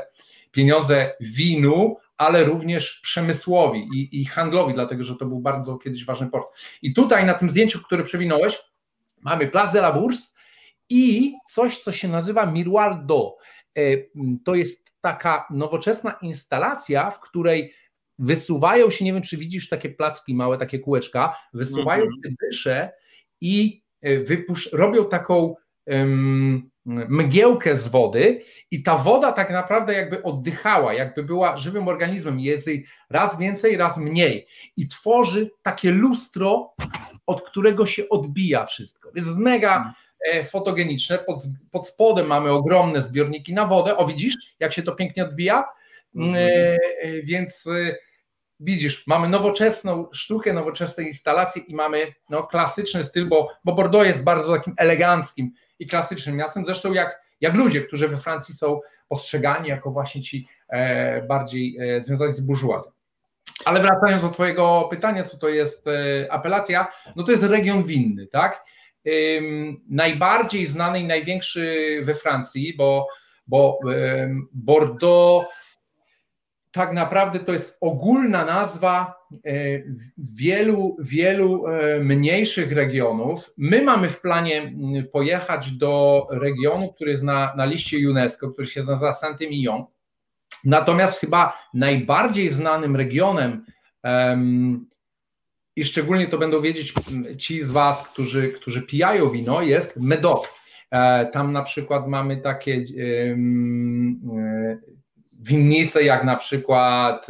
[0.51, 6.29] pieniądze winu, ale również przemysłowi i, i, handlowi, dlatego że to był bardzo kiedyś ważny
[6.29, 6.47] port.
[6.81, 8.57] I tutaj na tym zdjęciu, które przewinąłeś,
[9.21, 10.27] mamy Place de la Bourse
[10.89, 13.31] i coś, co się nazywa Miroir d'eau.
[13.77, 13.81] E,
[14.43, 17.73] to jest taka nowoczesna instalacja, w której
[18.19, 22.21] wysuwają się, nie wiem czy widzisz takie placki małe, takie kółeczka, wysuwają mhm.
[22.23, 22.91] się dysze
[23.41, 25.55] i e, wypusz- robią taką
[25.85, 32.39] um, mgiełkę z wody i ta woda tak naprawdę jakby oddychała, jakby była żywym organizmem,
[32.39, 34.47] jest jej raz więcej, raz mniej
[34.77, 36.73] i tworzy takie lustro,
[37.25, 39.11] od którego się odbija wszystko.
[39.15, 39.93] Jest mega mhm.
[40.31, 41.39] e, fotogeniczne, pod,
[41.71, 45.65] pod spodem mamy ogromne zbiorniki na wodę, o widzisz, jak się to pięknie odbija,
[46.15, 46.35] mhm.
[46.35, 46.77] e, e,
[47.23, 47.69] więc
[48.59, 54.23] widzisz, mamy nowoczesną sztukę, nowoczesne instalacje i mamy no, klasyczny styl, bo, bo Bordeaux jest
[54.23, 59.69] bardzo takim eleganckim i klasycznym miastem, zresztą jak, jak ludzie, którzy we Francji są postrzegani
[59.69, 62.91] jako właśnie ci e, bardziej e, związani z burżuazją.
[63.65, 68.27] Ale wracając do Twojego pytania, co to jest e, apelacja, no to jest region winny,
[68.27, 68.63] tak?
[69.89, 73.07] najbardziej znany i największy we Francji, bo,
[73.47, 73.79] bo
[74.51, 75.47] Bordeaux
[76.71, 79.51] tak naprawdę to jest ogólna nazwa e,
[80.17, 83.53] wielu, wielu e, mniejszych regionów.
[83.57, 84.73] My mamy w planie
[85.11, 89.83] pojechać do regionu, który jest na, na liście UNESCO, który się nazywa Saint-Emilion.
[90.65, 93.65] Natomiast chyba najbardziej znanym regionem,
[94.03, 94.89] um,
[95.75, 96.93] i szczególnie to będą wiedzieć
[97.37, 100.47] ci z Was, którzy, którzy pijają wino, jest Medoc.
[100.91, 102.85] E, tam na przykład mamy takie
[103.29, 104.21] um,
[105.39, 107.27] winnice jak na przykład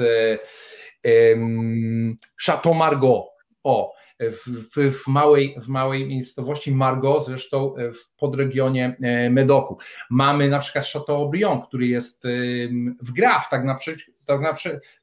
[1.33, 3.29] um, Chateau Margaux.
[3.63, 9.77] O, w, w, w, małej, w małej miejscowości Margot, zresztą w podregionie e, Medoku.
[10.09, 12.23] Mamy na przykład Chateaubriand, który jest
[13.01, 13.75] w Graf, tak na
[14.25, 14.53] tak na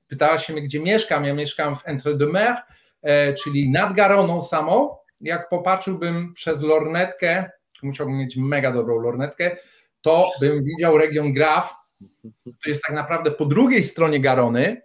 [0.06, 2.60] pytała się mnie, gdzie mieszkam, ja mieszkam w Entre-deux-Mers,
[3.02, 7.50] e, czyli nad Garoną samą, jak popatrzyłbym przez lornetkę,
[7.82, 9.56] musiałbym mieć mega dobrą lornetkę,
[10.00, 11.74] to bym widział region Graf,
[12.44, 14.82] to jest tak naprawdę po drugiej stronie Garony,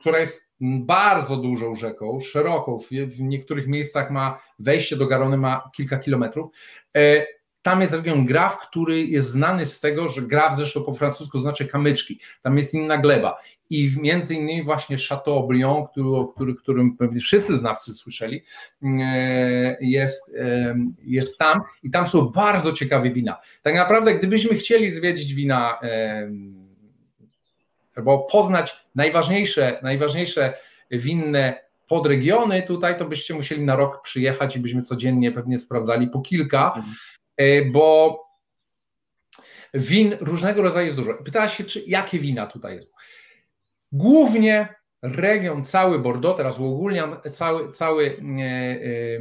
[0.00, 5.98] która jest bardzo dużą rzeką, szeroką, w niektórych miejscach ma wejście do Garony ma kilka
[5.98, 6.50] kilometrów.
[7.58, 11.38] E, tam jest region Graf, który jest znany z tego, że Graf zresztą po francusku
[11.38, 12.20] znaczy kamyczki.
[12.42, 13.38] Tam jest inna gleba.
[13.70, 18.44] I między innymi właśnie Chateaubriand, który, który, którym pewnie wszyscy znawcy słyszeli,
[18.82, 20.32] e, jest,
[21.02, 23.36] jest tam i tam są bardzo ciekawe wina.
[23.62, 25.78] Tak naprawdę, gdybyśmy chcieli zwiedzić wina
[27.98, 30.54] albo poznać najważniejsze, najważniejsze
[30.90, 36.20] winne podregiony tutaj, to byście musieli na rok przyjechać i byśmy codziennie pewnie sprawdzali po
[36.20, 36.84] kilka, mhm.
[36.84, 37.17] E,
[37.72, 38.18] bo
[39.74, 41.14] win różnego rodzaju jest dużo.
[41.14, 42.92] Pytała się, czy jakie wina tutaj są.
[43.92, 44.68] Głównie
[45.02, 49.20] region cały Bordeaux, teraz uogólniam, cały, cały e,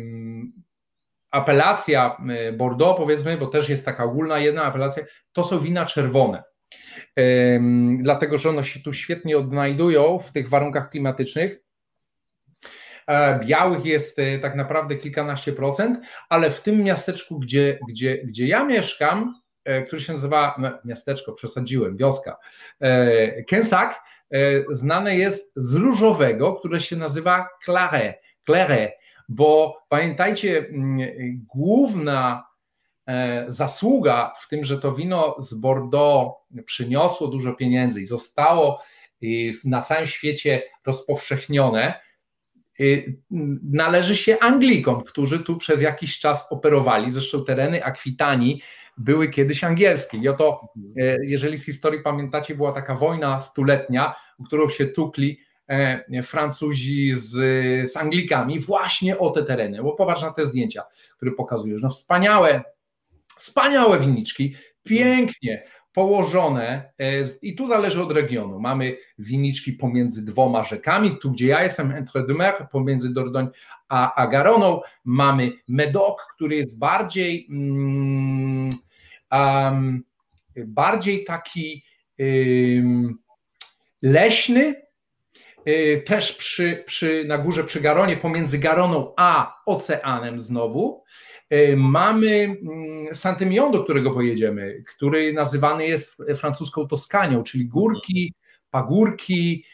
[1.31, 6.43] apelacja e, Bordeaux powiedzmy, bo też jest taka ogólna jedna apelacja, to są wina czerwone.
[7.99, 11.59] Dlatego, że one się tu świetnie odnajdują w tych warunkach klimatycznych.
[13.07, 18.63] E, białych jest tak naprawdę kilkanaście procent, ale w tym miasteczku, gdzie, gdzie, gdzie ja
[18.63, 19.41] mieszkam,
[19.87, 22.37] który się nazywa no, miasteczko, przesadziłem, wioska,
[23.47, 24.01] Kensak,
[24.33, 28.91] E, znane jest z różowego, które się nazywa Claret, Claret
[29.29, 31.09] bo pamiętajcie, mm,
[31.55, 32.47] główna
[33.07, 38.81] e, zasługa w tym, że to wino z Bordeaux przyniosło dużo pieniędzy i zostało
[39.65, 41.99] na całym świecie rozpowszechnione,
[43.63, 47.13] należy się Anglikom, którzy tu przez jakiś czas operowali.
[47.13, 48.61] Zresztą tereny Akwitanii
[48.97, 50.17] były kiedyś angielskie.
[50.17, 55.39] I oto, e, jeżeli z historii pamiętacie, była taka wojna stuletnia, w którą się tukli
[55.69, 57.31] e, Francuzi z,
[57.91, 60.83] z Anglikami właśnie o te tereny, bo popatrz na te zdjęcia,
[61.17, 61.81] które pokazujesz.
[61.81, 62.63] No wspaniałe,
[63.37, 65.63] wspaniałe winniczki, pięknie
[65.97, 68.59] położone e, i tu zależy od regionu.
[68.59, 73.51] Mamy winniczki pomiędzy dwoma rzekami, tu gdzie ja jestem, Entre-deux-Mers, pomiędzy Dordogne
[73.89, 77.47] a, a Garoną, mamy Medoc, który jest bardziej
[79.31, 80.03] um,
[80.65, 81.83] bardziej taki
[82.19, 83.17] um,
[84.01, 84.75] leśny,
[86.05, 91.03] też przy, przy, na górze przy Garonie, pomiędzy Garoną a oceanem znowu.
[91.77, 98.33] Mamy mm, Santemion, do którego pojedziemy, który nazywany jest francuską Toskanią, czyli górki,
[98.71, 99.65] pagórki,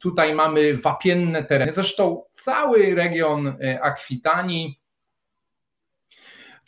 [0.00, 1.72] tutaj mamy wapienne tereny.
[1.72, 4.80] Zresztą cały region Akwitanii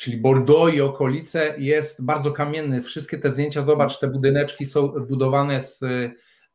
[0.03, 2.83] czyli Bordeaux i okolice, jest bardzo kamienny.
[2.83, 5.79] Wszystkie te zdjęcia, zobacz, te budyneczki są budowane z,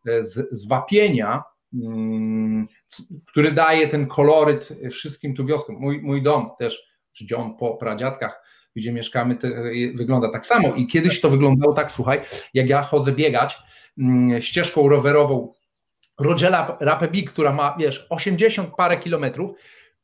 [0.06, 2.68] z, z wapienia, mm,
[3.26, 5.76] który daje ten koloryt wszystkim tu wioskom.
[5.76, 6.88] Mój, mój dom też,
[7.26, 8.42] dom po pradziadkach,
[8.76, 9.38] gdzie mieszkamy,
[9.96, 10.74] wygląda tak samo.
[10.76, 12.22] I kiedyś to wyglądało tak, słuchaj,
[12.54, 13.58] jak ja chodzę biegać
[13.98, 15.54] mm, ścieżką rowerową
[16.20, 19.52] Rogela Rapebi, która ma, wiesz, 80 parę kilometrów,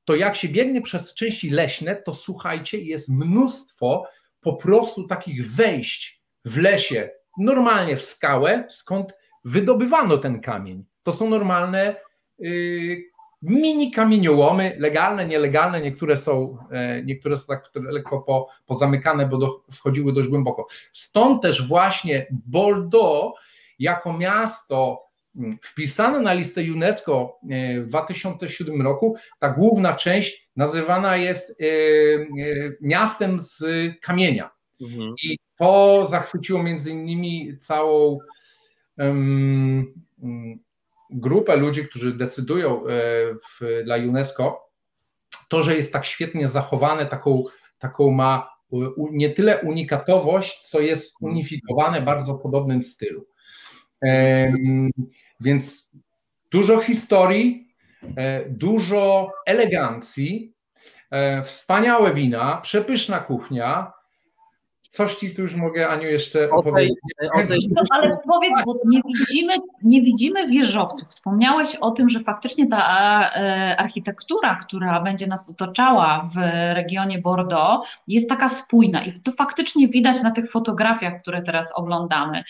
[0.06, 4.08] to jak się biegnie przez części leśne, to słuchajcie, jest mnóstwo
[4.42, 9.14] po prostu takich wejść w lesie, normalnie w skałę, skąd
[9.46, 10.86] wydobywano ten kamień.
[11.04, 11.96] To są normalne
[12.40, 13.04] yy,
[13.44, 19.64] mini kamieniołomy, legalne, nielegalne, niektóre są, e, niektóre są tak lekko po, pozamykane, bo do,
[19.72, 20.68] wchodziły dość głęboko.
[20.94, 23.40] Stąd też właśnie Bordeaux
[23.80, 25.04] jako miasto
[25.62, 31.56] wpisane na listę UNESCO e, w 2007 roku, ta główna część nazywana jest e,
[32.82, 33.64] miastem z
[34.02, 34.50] kamienia.
[34.82, 35.16] Mhm.
[35.24, 38.20] I to zachwyciło między innymi całą
[38.98, 39.94] um,
[41.14, 42.84] grupę ludzi, którzy decydują
[43.60, 44.70] w, dla UNESCO,
[45.50, 47.44] to, że jest tak świetnie zachowane, taką,
[47.80, 48.50] taką ma
[49.12, 53.26] nie tyle unikatowość, co jest unifikowane w bardzo podobnym stylu.
[55.40, 55.92] Więc
[56.52, 57.76] dużo historii,
[58.16, 60.54] e, dużo elegancji,
[61.12, 63.94] e, wspaniałe wina, przepyszna kuchnia,
[64.94, 66.96] Coś ci tu już mogę, Aniu, jeszcze opowiedzieć.
[67.72, 69.54] No, ale powiedz, bo nie widzimy,
[69.84, 71.10] nie widzimy wieżowców.
[71.10, 72.80] Wspomniałeś o tym, że faktycznie ta
[73.36, 76.38] e, architektura, która będzie nas otaczała w
[76.74, 82.44] regionie Bordeaux, jest taka spójna i to faktycznie widać na tych fotografiach, które teraz oglądamy.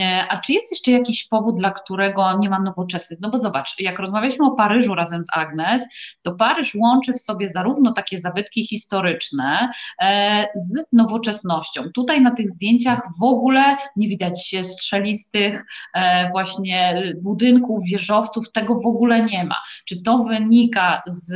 [0.00, 3.18] E, a czy jest jeszcze jakiś powód, dla którego nie ma nowoczesnych?
[3.22, 5.82] No bo zobacz, jak rozmawialiśmy o Paryżu razem z Agnes,
[6.22, 9.70] to Paryż łączy w sobie zarówno takie zabytki historyczne
[10.02, 11.85] e, z nowoczesnością.
[11.94, 18.86] Tutaj na tych zdjęciach w ogóle nie widać strzelistych e, właśnie budynków, wieżowców, tego w
[18.86, 19.56] ogóle nie ma.
[19.84, 21.34] Czy to wynika z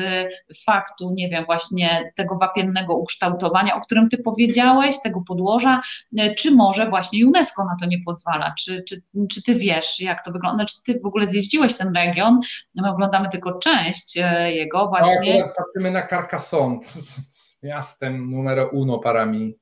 [0.67, 5.83] faktu, nie wiem, właśnie tego wapiennego ukształtowania, o którym ty powiedziałeś, tego podłoża,
[6.19, 8.55] e, czy może właśnie UNESCO na to nie pozwala?
[8.59, 10.65] Czy, czy, czy ty wiesz, jak to wygląda?
[10.65, 12.41] Czy ty w ogóle zjeździłeś ten region?
[12.75, 15.43] My oglądamy tylko część e, jego właśnie.
[15.43, 16.81] Tak, patrzymy na Carcassonne
[17.39, 19.55] z miastem numer uno parami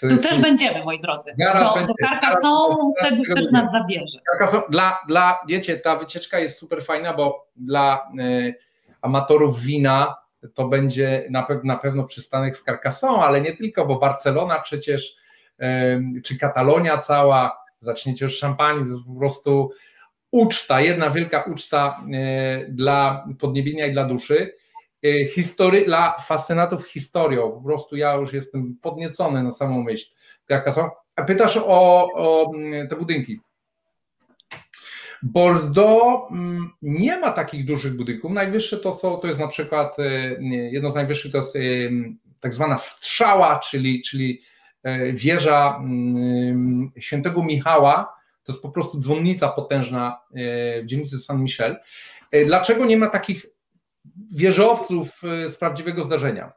[0.00, 1.34] tu też będziemy, moi drodzy.
[1.38, 4.18] Do, do Carcassonne Sebuś też nas zabierze.
[4.70, 8.54] Dla, dla, wiecie, ta wycieczka jest super fajna, bo dla y,
[9.02, 10.16] amatorów wina
[10.54, 15.16] to będzie na, pe na pewno przystanek w Carcassonne, ale nie tylko, bo Barcelona przecież,
[15.62, 19.70] y, czy Katalonia cała, zaczniecie już szampanii, to jest po prostu
[20.30, 22.04] uczta, jedna wielka uczta
[22.64, 24.56] y, dla podniebienia i dla duszy.
[25.04, 27.50] Y, history, dla fascynatów historią.
[27.50, 30.06] Po prostu ja już jestem podniecony na samą myśl.
[31.16, 33.40] A pytasz o, o mm, te budynki.
[35.22, 38.32] Bordeaux mm, nie ma takich dużych budynków.
[38.32, 40.38] Najwyższe to, są, to jest na przykład y,
[40.72, 41.90] jedno z najwyższych to jest y,
[42.40, 44.40] tak zwana strzała, czyli, czyli
[45.12, 45.80] wieża
[46.98, 48.14] świętego Michała.
[48.44, 50.20] To jest po prostu dzwonnica potężna
[50.82, 51.76] w dzielnicy San Michel.
[52.46, 53.46] Dlaczego nie ma takich
[54.36, 56.52] wieżowców y, z prawdziwego zdarzenia.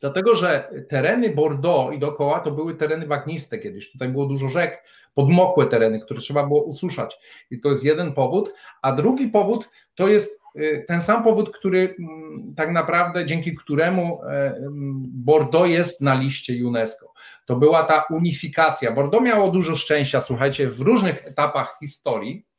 [0.00, 3.92] Dlatego, że tereny Bordeaux i dookoła to były tereny bagniste kiedyś.
[3.92, 7.18] Tutaj było dużo rzek, podmokłe tereny, które trzeba było ususzać.
[7.50, 8.52] I to jest jeden powód.
[8.82, 14.22] A drugi powód to jest y, ten sam powód, który mm, tak naprawdę dzięki któremu
[14.22, 17.12] e, mm, Bordeaux jest na liście UNESCO.
[17.46, 18.92] To była ta unifikacja.
[18.92, 22.49] Bordeaux miało dużo szczęścia, słuchajcie, w różnych etapach historii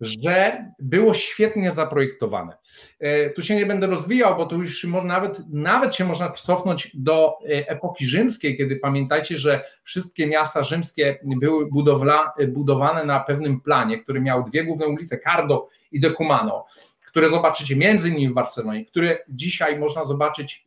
[0.00, 2.56] że było świetnie zaprojektowane.
[3.00, 7.38] E, tu się nie będę rozwijał, bo tu już nawet, nawet się można cofnąć do
[7.44, 13.98] e, epoki rzymskiej, kiedy pamiętajcie, że wszystkie miasta rzymskie były budowla, budowane na pewnym planie,
[13.98, 16.66] który miał dwie główne ulice, Cardo i Decumano,
[17.06, 20.66] które zobaczycie między innymi w Barcelonie, które dzisiaj można zobaczyć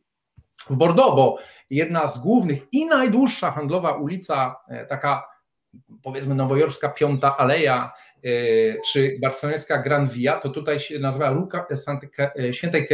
[0.70, 1.38] w Bordeaux, bo
[1.70, 5.38] jedna z głównych i najdłuższa handlowa ulica, e, taka
[6.02, 7.92] powiedzmy nowojorska Piąta Aleja,
[8.92, 11.66] czy barcelońska Gran Via, to tutaj się nazywa Ruka
[12.38, 12.88] e, Świętej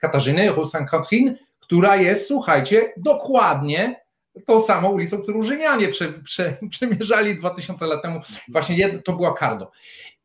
[0.00, 4.00] Katarzyny, Rue Saint-Catherine, która jest, słuchajcie, dokładnie
[4.46, 8.20] tą samą ulicą, którą Rzymianie prze, prze, przemierzali 2000 lat temu.
[8.48, 9.70] Właśnie to była Cardo.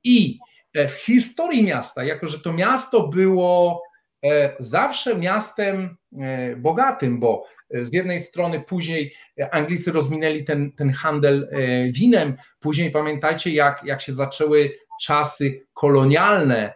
[0.04, 0.40] I
[0.76, 3.84] w historii miasta, jako że to miasto było
[4.60, 5.98] zawsze miastem
[6.58, 9.14] bogatym, bo z jednej strony później
[9.52, 11.50] Anglicy rozwinęli ten, ten handel
[11.92, 16.74] winem, później pamiętajcie, jak, jak się zaczęły czasy kolonialne,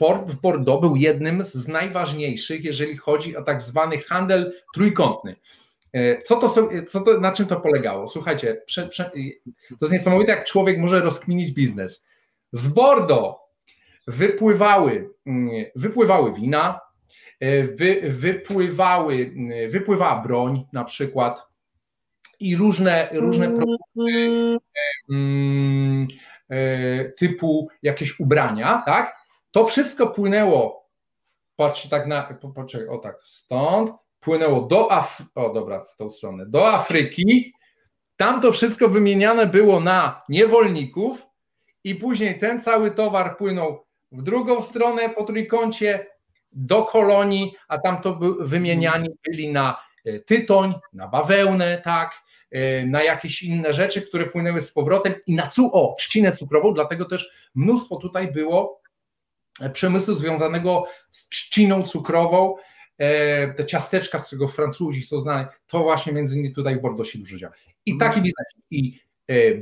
[0.00, 5.36] port w Bordeaux był jednym z najważniejszych, jeżeli chodzi o tak zwany handel trójkątny.
[5.92, 8.08] E, co to, co to, na czym to polegało?
[8.08, 9.04] Słuchajcie, prze, prze,
[9.68, 12.04] to jest niesamowite, jak człowiek może rozkminić biznes.
[12.52, 13.38] Z Bordeaux
[14.06, 16.89] wypływały, mm, wypływały wina, e,
[17.62, 19.34] wy, wypływały,
[19.68, 21.50] wypływała broń na przykład
[22.40, 24.58] i różne, różne produkty
[25.10, 26.08] mm,
[26.50, 29.16] e, typu jakieś ubrania, tak?
[29.50, 30.88] To wszystko płynęło,
[31.56, 33.90] patrzcie tak na, poczekaj, o tak, stąd,
[34.20, 37.52] płynęło do Af o dobra, w tą stronę, do Afryki,
[38.16, 41.26] tam to wszystko wymieniane było na niewolników
[41.84, 46.06] i później ten cały towar płynął w drugą stronę po trójkącie
[46.52, 52.86] do kolonii, a tam to by, wymieniani byli na e, tytoń, na bawełnę, tak, e,
[52.86, 57.04] na jakieś inne rzeczy, które płynęły z powrotem i na cu o, trzcinę cukrową, dlatego
[57.04, 58.80] też mnóstwo tutaj było
[59.72, 62.54] przemysłu związanego z trzciną cukrową,
[62.98, 67.10] e, te ciasteczka, z czego Francuzi są znani, to właśnie między innymi tutaj w Bordeaux
[67.10, 67.52] się dużo działa.
[67.86, 68.22] I taki mhm.
[68.22, 68.46] biznes.
[68.70, 69.09] I e,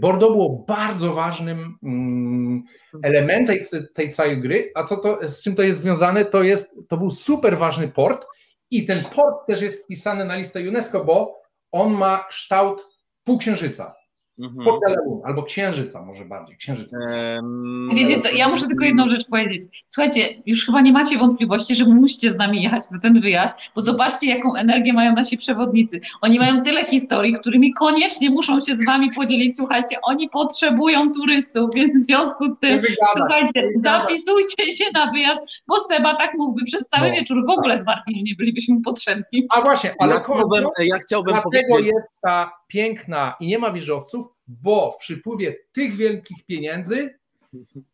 [0.01, 2.63] Bordeaux było bardzo ważnym mm,
[3.03, 3.57] elementem
[3.95, 7.11] tej, całej gry, a co to, z czym to jest związane, to jest, to był
[7.11, 8.27] super ważny port
[8.71, 11.43] i ten port też jest wpisany na listę UNESCO, bo
[11.73, 12.87] on ma kształt
[13.25, 13.95] półksiężyca.
[14.41, 14.79] Mhm.
[15.25, 16.97] albo księżyca może bardziej, księżyca.
[17.37, 19.63] Um, Wiecie co, ja muszę tylko jedną rzecz powiedzieć.
[19.89, 23.81] Słuchajcie, już chyba nie macie wątpliwości, że musicie z nami jechać na ten wyjazd, bo
[23.81, 26.01] zobaczcie, jaką energię mają nasi przewodnicy.
[26.21, 29.57] Oni mają tyle historii, którymi koniecznie muszą się z wami podzielić.
[29.57, 32.83] Słuchajcie, oni potrzebują turystów, więc w związku z tym,
[33.17, 37.75] słuchajcie, zapisujcie się na wyjazd, bo Seba tak mógłby przez cały no, wieczór w ogóle
[37.75, 37.83] tak.
[37.83, 39.47] z Martinem nie bylibyśmy potrzebni.
[39.57, 41.87] A właśnie, ale ja chciałbym, ja chciałbym dlatego powiedzieć...
[41.95, 47.19] jest ta piękna i nie ma wieżowców, bo w przypływie tych wielkich pieniędzy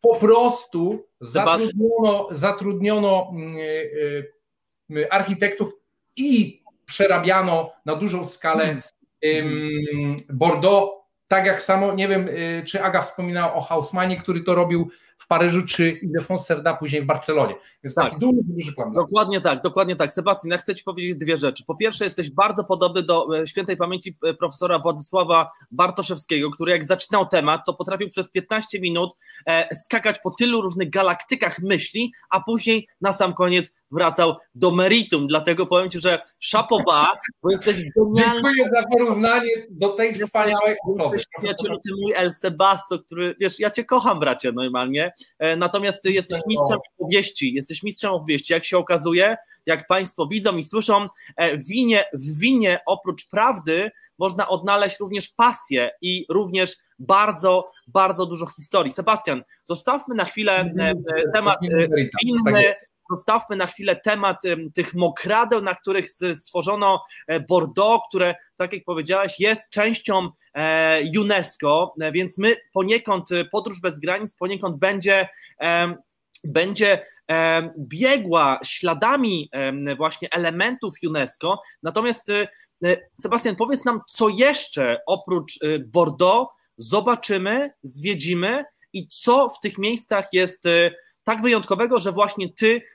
[0.01, 4.31] po prostu zatrudniono, zatrudniono mm, y,
[4.91, 5.73] y, architektów
[6.15, 8.81] i przerabiano na dużą skalę
[10.33, 10.91] Bordeaux.
[11.27, 15.27] Tak jak samo, nie wiem, y, czy Aga wspominała o Hausmanie, który to robił w
[15.27, 17.55] Paryżu, czy Ildefonse Serda później w Barcelonie.
[17.83, 18.05] Więc tak.
[18.05, 18.93] taki duży, duży plan.
[18.93, 20.13] Dokładnie tak, dokładnie tak.
[20.13, 21.63] Sebastian, ja chcę Ci powiedzieć dwie rzeczy.
[21.67, 26.85] Po pierwsze, jesteś bardzo podobny do e, świętej pamięci e, profesora Władysława Bartoszewskiego, który jak
[26.85, 29.15] zaczynał temat, to potrafił przez 15 minut
[29.47, 35.27] e, skakać po tylu różnych galaktykach myśli, a później na sam koniec wracał do meritum.
[35.27, 37.11] Dlatego powiem Ci, że szapoba,
[37.43, 38.41] bo jesteś genialny.
[38.43, 41.17] Dziękuję za porównanie do tej wspaniałej osoby.
[41.37, 45.04] Przyjacielu, ty mój El Sebasto, który, wiesz, ja Cię kocham, bracie, normalnie.
[45.39, 50.63] E, natomiast jesteś mistrzem opowieści, jesteś mistrzem opowieści, jak się okazuje, jak Państwo widzą i
[50.63, 57.71] słyszą, e, w winie, w winie oprócz prawdy można odnaleźć również pasję i również bardzo,
[57.87, 58.91] bardzo dużo historii.
[58.91, 60.93] Sebastian, zostawmy na chwilę e,
[61.33, 61.59] temat
[62.23, 62.75] winny,
[63.09, 64.41] zostawmy na chwilę temat
[64.73, 67.03] tych mokradeł, na których stworzono
[67.49, 73.79] Bordeaux, które, tak jak powiedziałeś, jest częścią e, UNESCO, e, więc my poniekąd, e, podróż
[73.79, 75.29] bez granic poniekąd będzie,
[76.43, 77.05] będzie
[77.77, 79.49] biegła śladami
[79.97, 82.27] właśnie elementów UNESCO, natomiast
[83.21, 90.63] Sebastian, powiedz nam, co jeszcze oprócz Bordeaux zobaczymy, zwiedzimy i co w tych miejscach jest
[91.23, 92.94] tak wyjątkowego, że właśnie ty E,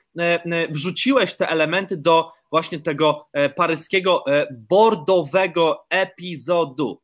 [0.69, 4.23] wrzuciłeś te elementy do właśnie tego e, paryskiego
[4.69, 7.01] bordowego epizodu?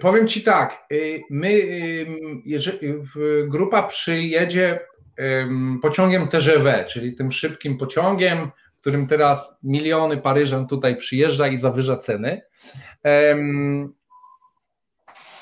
[0.00, 1.52] Powiem Ci tak, y, my,
[2.44, 2.94] jeżeli
[3.46, 4.80] grupa przyjedzie
[5.82, 8.50] pociągiem TGV, czyli tym szybkim pociągiem,
[8.82, 12.42] którym teraz miliony Paryżan tutaj przyjeżdża i zawyża ceny.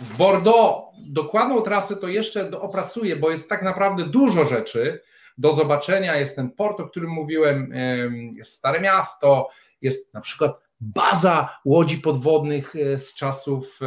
[0.01, 5.01] W Bordeaux dokładną trasę to jeszcze opracuję, bo jest tak naprawdę dużo rzeczy,
[5.39, 6.17] do zobaczenia.
[6.17, 7.73] Jest ten port, o którym mówiłem,
[8.37, 9.49] jest Stare Miasto,
[9.83, 13.81] jest na przykład baza łodzi podwodnych e, z czasów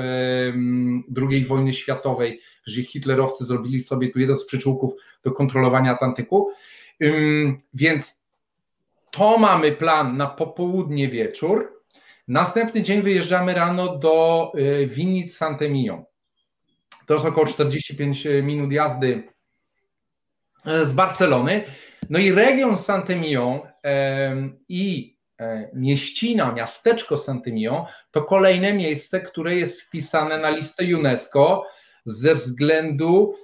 [1.31, 6.51] II wojny światowej, że hitlerowcy zrobili sobie tu jeden z przyczółków do kontrolowania Atlantyku.
[7.73, 8.23] Więc
[9.11, 11.83] to mamy plan na popołudnie wieczór.
[12.27, 16.01] Następny dzień wyjeżdżamy rano do e, Winic Sant'Emilion.
[17.05, 19.32] To jest około 45 minut jazdy
[20.65, 21.63] z Barcelony.
[22.09, 23.59] No i region Saint-Emilion
[24.69, 31.65] i e, mieścina, miasteczko Saint-Emilion to kolejne miejsce, które jest wpisane na listę UNESCO
[32.05, 33.35] ze względu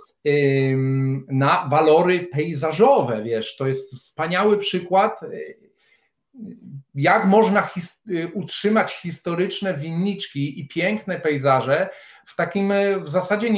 [1.28, 5.20] na walory pejzażowe, wiesz, to jest wspaniały przykład,
[6.96, 8.02] jak można his
[8.34, 11.90] utrzymać historyczne winniczki i piękne pejzaże
[12.26, 13.50] w takim w zasadzie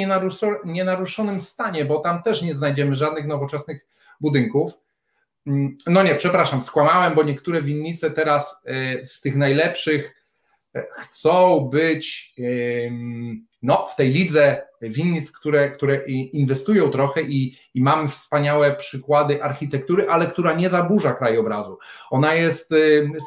[0.66, 3.86] nienaruszonym stanie, bo tam też nie znajdziemy żadnych nowoczesnych
[4.22, 4.72] budynków.
[5.88, 8.62] No nie, przepraszam, skłamałem, bo niektóre winnice teraz
[9.04, 10.26] z tych najlepszych
[11.00, 12.36] chcą być
[13.62, 20.10] no, w tej lidze winnic, które, które inwestują trochę i, i mamy wspaniałe przykłady architektury,
[20.10, 21.78] ale która nie zaburza krajobrazu.
[22.10, 22.74] Ona jest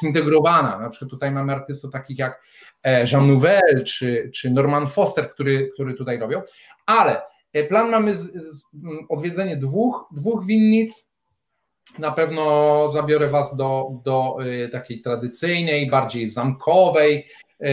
[0.00, 0.78] zintegrowana.
[0.78, 2.42] Na przykład tutaj mamy artystów takich jak
[2.84, 6.42] e, Jean Nouvel czy, czy Norman Foster, który, który tutaj robią,
[6.86, 7.22] ale
[7.52, 8.64] e, plan mamy z, z,
[9.08, 11.14] odwiedzenie dwóch, dwóch winnic,
[11.98, 17.26] na pewno zabiorę Was do, do y, takiej tradycyjnej, bardziej zamkowej
[17.60, 17.66] y,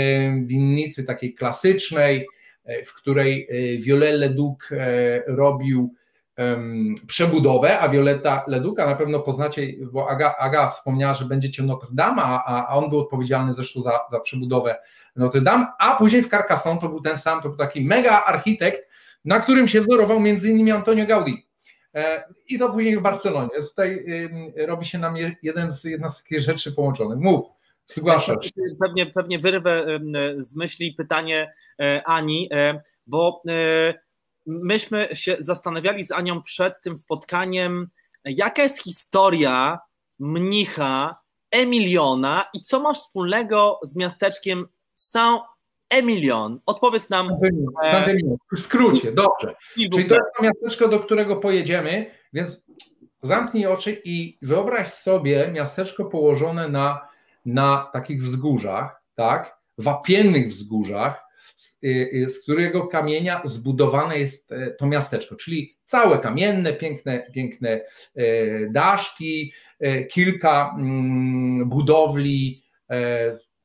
[0.45, 2.40] winnicy, takiej klasycznej, y,
[2.85, 3.47] w której
[3.81, 4.69] Viollet Leduc
[5.27, 5.95] robił
[7.07, 12.21] przebudowę, a Violeta Leduca na pewno poznacie, bo Aga, Aga wspomniała, że będziecie Notre Dame,
[12.21, 14.75] a, a on był odpowiedzialny zresztą za, za przebudowę
[15.15, 18.89] Notre Dame, a później w Carcassonne to był ten sam, to był taki mega architekt,
[19.25, 21.47] na którym się wzorował między innymi Antonio Gaudí.
[21.95, 23.49] E, I to później w Barcelonie.
[23.69, 24.05] Tutaj
[24.67, 27.19] robi się nam jeden z, jedna z takich rzeczy połączonych.
[27.19, 27.45] Mów,
[27.93, 28.37] zgłaszam.
[28.79, 29.85] Pewnie, pewnie wyrwę
[30.37, 33.41] z myśli pytanie e, Ani, e, bo
[34.45, 37.87] myśmy się zastanawiali z Anią przed tym spotkaniem,
[38.25, 39.79] jaka jest historia
[40.19, 41.21] mnicha
[41.51, 45.41] Emiliona i co ma wspólnego z miasteczkiem Saint
[45.89, 46.59] Emilion.
[46.65, 47.29] Odpowiedz nam.
[47.83, 49.55] Saint-Emilion, w skrócie, dobrze.
[49.73, 52.65] Czyli to jest to miasteczko, do którego pojedziemy, więc
[53.21, 57.07] zamknij oczy i wyobraź sobie miasteczko położone na,
[57.45, 61.23] na takich wzgórzach, tak, wapiennych wzgórzach,
[61.55, 67.31] z, y, y, z którego kamienia zbudowane jest e, to miasteczko, czyli całe kamienne, piękne,
[67.33, 68.25] piękne e,
[68.69, 72.63] daszki, e, kilka mm, budowli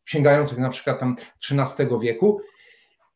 [0.05, 1.17] sięgających na przykład tam
[1.51, 2.41] XIII wieku.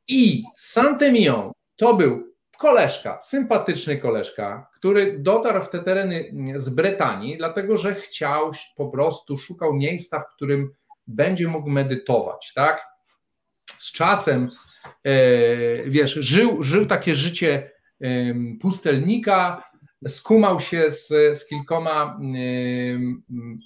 [0.09, 2.30] I Saint-Emilion to był
[2.61, 9.37] koleżka, sympatyczny koleżka, który dotarł w te tereny z Brytanii, dlatego że chciał po prostu,
[9.37, 10.75] szukał miejsca, w którym
[11.07, 12.87] będzie mógł medytować, tak?
[13.67, 14.51] Z czasem,
[15.05, 15.13] e,
[15.91, 17.71] wiesz, żył, żył takie życie
[18.61, 19.65] pustelnika,
[20.09, 21.09] skumał się z,
[21.39, 22.19] z kilkoma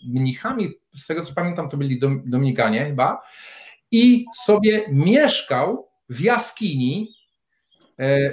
[0.08, 3.22] mnichami, z tego co pamiętam, to byli Dominikanie chyba,
[3.90, 7.14] i sobie mieszkał w jaskini,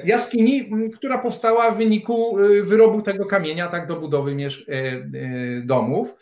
[0.05, 4.47] jaskini, która powstała w wyniku e, wyrobu tego kamienia, tak do budowy e,
[5.62, 6.16] domów.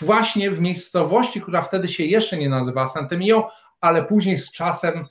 [0.00, 3.50] Właśnie w miejscowości, która wtedy się jeszcze nie nazywała Santemio,
[3.80, 5.04] ale później z czasem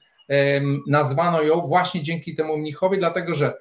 [0.87, 3.53] nazwano ją właśnie dzięki temu mnichowi, dlatego że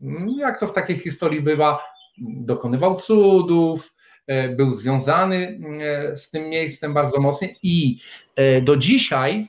[0.00, 1.82] Mm, jak to w takiej historii bywa,
[2.18, 3.94] dokonywał cudów,
[4.26, 7.98] e, był związany e, z tym miejscem bardzo mocno i
[8.36, 9.48] e, do dzisiaj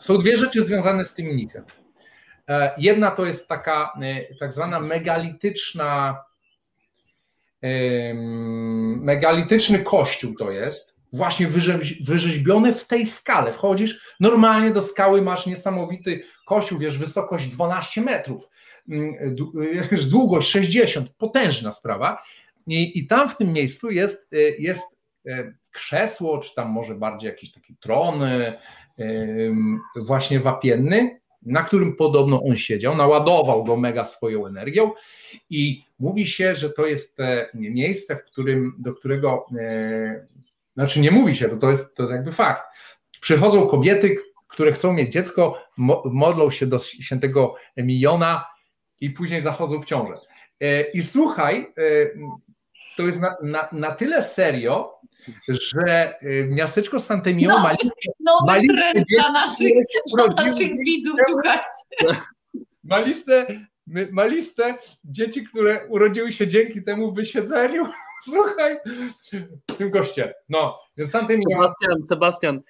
[0.00, 1.64] są dwie rzeczy związane z tym mnichem.
[2.78, 3.92] Jedna to jest taka
[4.40, 6.22] tak zwana megalityczna
[9.00, 11.48] megalityczny kościół to jest, właśnie
[12.00, 13.52] wyrzeźbiony w tej skale.
[13.52, 18.48] Wchodzisz normalnie do skały, masz niesamowity kościół, wiesz, wysokość 12 metrów,
[18.88, 19.36] Mm,
[20.10, 22.22] długość 60, potężna sprawa.
[22.66, 24.84] I, i tam w tym miejscu jest, e, jest
[25.26, 28.58] e, krzesło, czy tam może bardziej jakiś taki tron e,
[29.96, 34.90] właśnie wapienny, na którym podobno on siedział, naładował go mega swoją energią
[35.50, 37.18] i mówi się, że to jest
[37.54, 39.46] miejsce, w którym, do którego,
[40.74, 42.62] znaczy nie mówi się, to jest, to jest jakby fakt.
[43.20, 44.16] Przychodzą kobiety,
[44.48, 45.58] które chcą mieć dziecko,
[46.04, 48.44] modlą się do świętego Emiliona,
[49.00, 50.12] i później zachodzą w ciążę.
[50.60, 51.82] E, I słuchaj, e,
[52.96, 54.95] to jest na, na, na tyle serio,
[55.48, 57.76] że e, miasteczko Santemio no, ma,
[58.20, 59.72] nowy ma listę trend dla naszych,
[60.14, 61.64] dla naszych widzów, słuchajcie.
[62.84, 63.46] Ma listę,
[64.10, 64.74] ma listę
[65.04, 67.86] dzieci, które urodziły się dzięki temu wysiedzeniu.
[68.24, 68.76] Słuchaj,
[69.70, 70.34] w tym goście.
[70.48, 71.46] No, więc Santemio...
[71.50, 72.60] Sebastian, Sebastian,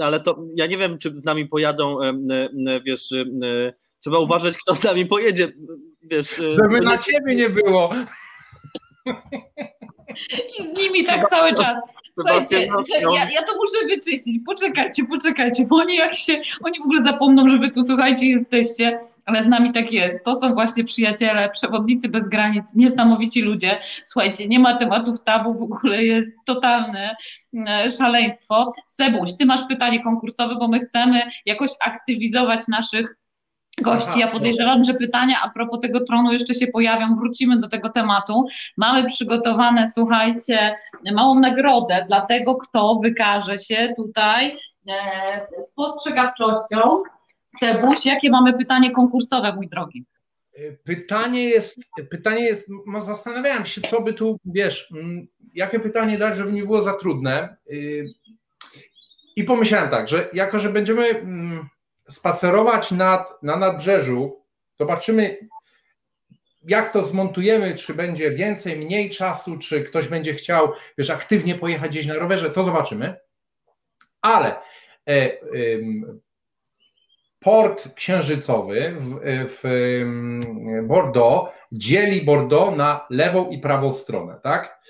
[0.00, 1.98] ale to ja nie wiem, czy z nami pojadą,
[2.84, 3.10] wiesz
[4.06, 5.52] Trzeba uważać, kto z nami pojedzie.
[6.02, 7.94] Wiesz, Żeby na ciebie nie było.
[10.58, 11.78] I z nimi tak cały czas.
[12.18, 12.68] Słuchajcie,
[13.14, 14.40] ja, ja, to muszę wyczyścić.
[14.46, 18.98] Poczekajcie, poczekajcie, bo oni jak się, oni w ogóle zapomną, że wy tu, słuchajcie, jesteście,
[19.26, 20.24] ale z nami tak jest.
[20.24, 23.78] To są właśnie przyjaciele, przewodnicy bez granic, niesamowici ludzie.
[24.04, 27.16] Słuchajcie, nie ma tematów tabu, w ogóle jest totalne
[27.68, 28.72] e, szaleństwo.
[28.86, 33.16] Sebuś, ty masz pytanie konkursowe, bo my chcemy jakoś aktywizować naszych
[33.82, 34.08] gości.
[34.08, 37.88] Aha, Ja podejrzewam, że pytania a propos tego tronu jeszcze się pojawią, wrócimy do tego
[37.88, 38.44] tematu.
[38.76, 40.76] Mamy przygotowane, słuchajcie,
[41.14, 44.56] małą nagrodę dla tego, kto wykaże się tutaj
[44.88, 47.02] e, spostrzegawczością.
[47.48, 50.04] Sebuś, jakie mamy pytanie konkursowe, mój drogi?
[50.84, 56.36] Pytanie jest, pytanie jest, no zastanawiałem się, co by tu, wiesz, mm, jakie pytanie dać,
[56.36, 57.56] żeby nie było za trudne.
[57.70, 58.14] Y,
[59.36, 61.68] I pomyślałem tak, że jako, że będziemy mm,
[62.08, 64.44] spacerować nad, na nadbrzeżu,
[64.78, 65.38] zobaczymy,
[66.68, 71.90] jak to zmontujemy, czy będzie więcej, mniej czasu, czy ktoś będzie chciał, wiesz, aktywnie pojechać
[71.90, 73.16] gdzieś na rowerze, to zobaczymy.
[74.20, 74.56] Ale
[75.08, 75.30] e,
[77.40, 84.80] port księżycowy w, w Bordeaux dzieli Bordeaux na lewą i prawą stronę, tak?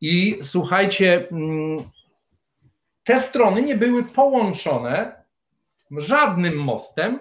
[0.00, 1.90] I słuchajcie, mm,
[3.04, 5.25] te strony nie były połączone
[5.90, 7.18] żadnym mostem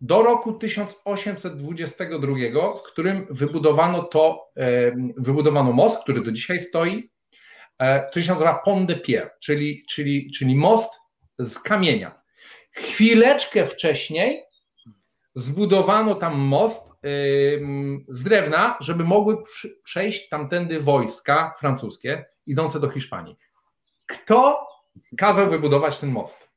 [0.00, 4.50] do roku 1822, w którym wybudowano to,
[5.16, 7.10] wybudowano most, który do dzisiaj stoi,
[7.78, 10.90] e, który się nazywa Pont de Pierre, czyli, czyli, czyli most
[11.38, 12.22] z kamienia.
[12.72, 14.44] Chwileczkę wcześniej
[15.34, 16.88] zbudowano tam most
[18.08, 19.36] z drewna, żeby mogły
[19.82, 23.36] przejść tamtędy wojska francuskie idące do Hiszpanii.
[24.06, 24.66] Kto
[25.18, 26.47] kazał wybudować ten most?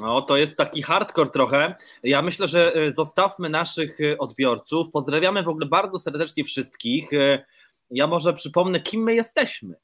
[0.00, 1.74] No, to jest taki hardcore trochę.
[2.02, 4.90] Ja myślę, że e, zostawmy naszych e, odbiorców.
[4.90, 7.12] Pozdrawiamy w ogóle bardzo serdecznie wszystkich.
[7.12, 7.44] E,
[7.90, 9.74] ja może przypomnę, kim my jesteśmy.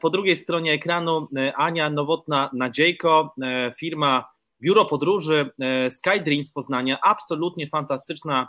[0.00, 3.34] Po drugiej stronie ekranu Ania Nowotna Nadziejko,
[3.78, 4.28] firma
[4.60, 5.50] Biuro Podróży
[5.90, 8.48] SkyDreams Poznania, absolutnie fantastyczna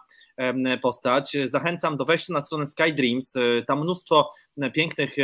[0.82, 1.38] postać.
[1.46, 3.34] Zachęcam do wejścia na stronę SkyDreams,
[3.68, 4.32] tam mnóstwo
[4.74, 5.16] pięknych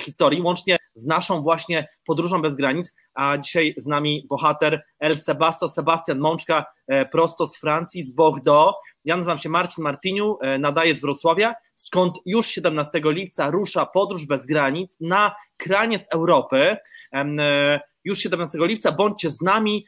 [0.00, 5.68] historii, łącznie z naszą właśnie podróżą bez granic, a dzisiaj z nami bohater El Sebasto,
[5.68, 8.76] Sebastian Mączka, e, prosto z Francji, z Bordeaux.
[9.04, 14.26] Ja nazywam się Marcin Martiniu, e, nadaję z Wrocławia, skąd już 17 lipca rusza podróż
[14.26, 16.76] bez granic na kraniec Europy.
[17.12, 19.86] E, już 17 lipca bądźcie z nami,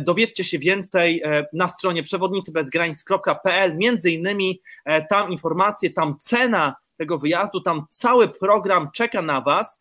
[0.00, 1.22] dowiedzcie się więcej
[1.52, 4.60] na stronie przewodnicybezgranic.pl, między innymi
[5.08, 9.80] tam informacje, tam cena tego wyjazdu, tam cały program czeka na Was.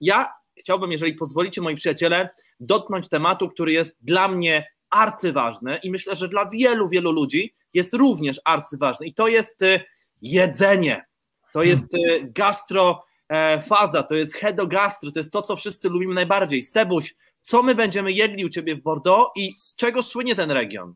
[0.00, 2.28] Ja chciałbym, jeżeli pozwolicie, moi przyjaciele,
[2.60, 7.94] dotknąć tematu, który jest dla mnie arcyważny i myślę, że dla wielu, wielu ludzi jest
[7.94, 9.80] również arcyważny i to jest y,
[10.22, 11.06] jedzenie,
[11.52, 16.62] to jest y, gastrofaza, to jest hedogastro, to jest to, co wszyscy lubimy najbardziej.
[16.62, 20.94] Sebuś, co my będziemy jedli u Ciebie w Bordeaux i z czego słynie ten region?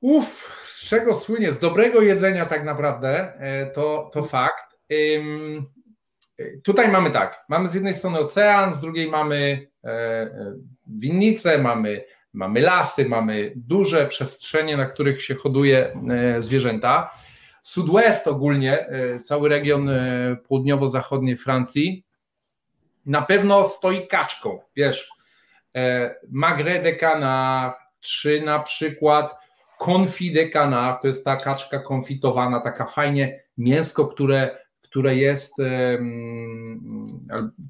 [0.00, 1.52] Uff, z czego słynie?
[1.52, 4.76] Z dobrego jedzenia tak naprawdę, e, to, to fakt.
[6.64, 10.54] Tutaj mamy tak, mamy z jednej strony ocean, z drugiej mamy e, e,
[10.86, 15.98] winnice, mamy, mamy lasy, mamy duże przestrzenie, na których się hoduje
[16.40, 17.10] zwierzęta.
[17.62, 18.86] Sudwest ogólnie,
[19.24, 19.90] cały region
[20.48, 22.04] południowo-zachodniej Francji,
[23.06, 25.10] na pewno stoi kaczką, wiesz,
[26.28, 29.45] Magre de Canard, czy na przykład
[29.78, 35.54] Confidecana, to jest ta kaczka konfitowana, taka fajnie mięsko, które, które jest,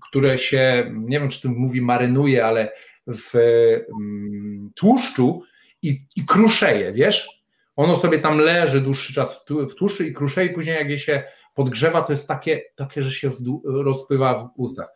[0.09, 2.72] które się, nie wiem czy to mówi marynuje, ale
[3.07, 3.34] w
[4.74, 5.42] tłuszczu
[5.82, 7.44] i, i kruszeje, wiesz?
[7.76, 11.22] Ono sobie tam leży dłuższy czas w tłuszczu i kruszeje, później jak je się
[11.54, 13.30] podgrzewa, to jest takie, takie że się
[13.64, 14.88] rozpływa w ustach.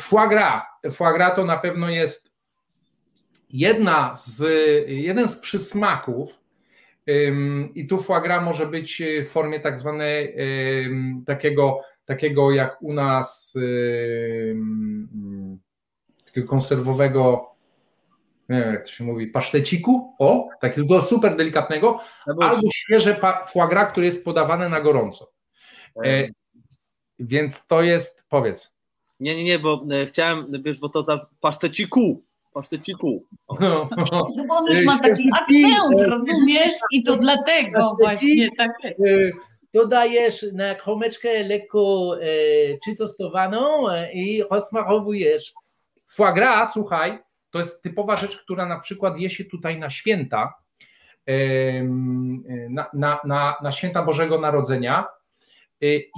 [0.00, 0.62] Foie gras.
[0.92, 2.32] Foie gras to na pewno jest
[3.50, 4.42] jedna z,
[4.88, 6.38] jeden z przysmaków,
[7.74, 10.36] i tu foie gras może być w formie tak zwanej
[11.26, 13.54] takiego, takiego jak u nas
[16.24, 17.48] takiego konserwowego
[18.48, 23.92] nie wiem jak to się mówi, paszteciku, o, takiego super delikatnego, albo świeże foie gras,
[23.92, 25.32] które jest podawane na gorąco.
[26.04, 26.28] E,
[27.18, 28.72] więc to jest, powiedz.
[29.20, 32.24] Nie, nie, nie, bo e, chciałem, wiesz, bo to za paszteciku,
[32.58, 33.24] paszteciku.
[33.60, 33.88] No,
[34.36, 36.74] no bo on już ma taki akcent, rozumiesz?
[36.92, 38.72] I to dlatego właśnie tak.
[39.74, 42.26] Dodajesz na kromeczkę lekko e,
[42.78, 45.52] przytostowaną e, i rozmarowujesz.
[46.06, 47.18] Foie gras, słuchaj,
[47.50, 50.54] to jest typowa rzecz, która na przykład je się tutaj na święta,
[52.70, 55.06] na, na, na, na święta Bożego Narodzenia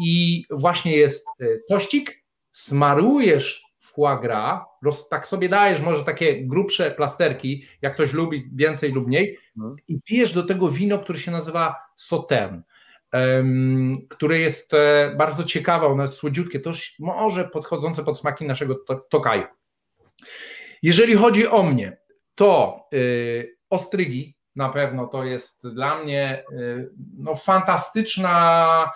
[0.02, 1.26] i właśnie jest
[1.68, 8.50] tościk, smarujesz foie gras, roz, tak sobie dajesz może takie grubsze plasterki, jak ktoś lubi
[8.54, 9.76] więcej lub mniej, no.
[9.88, 12.60] i pijesz do tego wino, które się nazywa Sautern,
[13.12, 18.74] um, które jest e, bardzo ciekawe, ono jest słodziutkie, to może podchodzące pod smaki naszego
[18.74, 19.44] to, tokaju.
[20.82, 21.96] Jeżeli chodzi o mnie,
[22.34, 22.80] to
[23.70, 26.44] ostrygi, na pewno to jest dla mnie
[27.18, 28.90] no, fantastyczna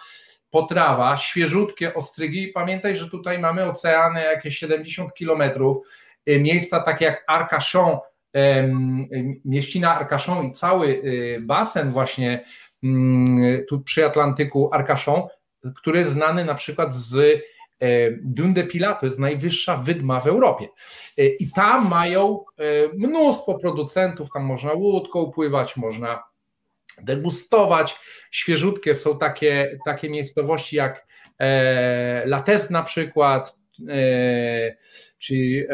[0.55, 2.49] potrawa, świeżutkie ostrygi.
[2.49, 5.87] Pamiętaj, że tutaj mamy oceany jakieś 70 kilometrów,
[6.27, 7.99] miejsca takie jak Arcachon,
[9.45, 11.03] mieścina Arcachon i cały
[11.41, 12.45] basen właśnie
[12.83, 15.23] mm, tu przy Atlantyku Arcachon,
[15.77, 17.43] który jest znany na przykład z
[18.23, 20.69] Dune de Pilat, to jest najwyższa wydma w Europie.
[21.19, 22.63] E, I tam mają e,
[22.97, 26.23] mnóstwo producentów, tam można łódką pływać, można
[27.03, 27.97] degustować.
[28.31, 31.07] Świeżutkie są takie, takie miejscowości jak
[31.39, 33.57] e, Lates na przykład,
[35.19, 35.67] czy,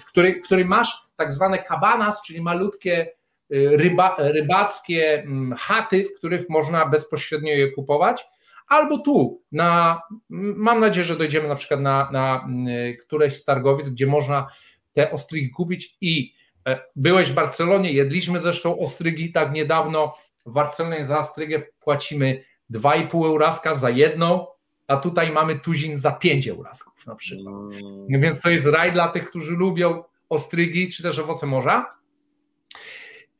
[0.00, 3.10] w, której, w której masz tak zwane cabanas, czyli malutkie
[3.50, 8.24] ryba, rybackie mm, chaty, w których można bezpośrednio je kupować
[8.70, 10.02] albo tu, na,
[10.56, 12.48] mam nadzieję, że dojdziemy na przykład na, na
[13.00, 14.46] któreś z targowisk, gdzie można
[14.92, 16.39] te ostrygi kupić i e,
[16.96, 20.14] byłeś w Barcelonie, jedliśmy zresztą ostrygi tak niedawno,
[20.46, 24.46] w Barcelonie za ostrygę płacimy 2,5 euraska za jedną,
[24.86, 27.54] a tutaj mamy tuzin za 5 eurasków na przykład.
[28.08, 28.20] Mm.
[28.20, 31.94] Więc to jest raj dla tych, którzy lubią ostrygi czy też owoce morza.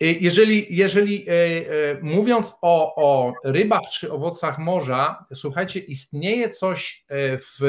[0.03, 7.63] Y, jeżeli, jeżeli y, mówiąc o, o rybach czy owocach morza, słuchajcie, istnieje coś w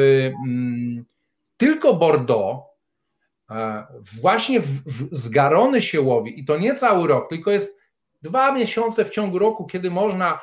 [0.45, 1.05] mm,
[1.57, 2.70] tylko Bordeaux,
[4.21, 7.79] właśnie w, w, z garony się łowi i to nie cały rok, tylko jest
[8.21, 10.39] dwa miesiące w ciągu roku, kiedy można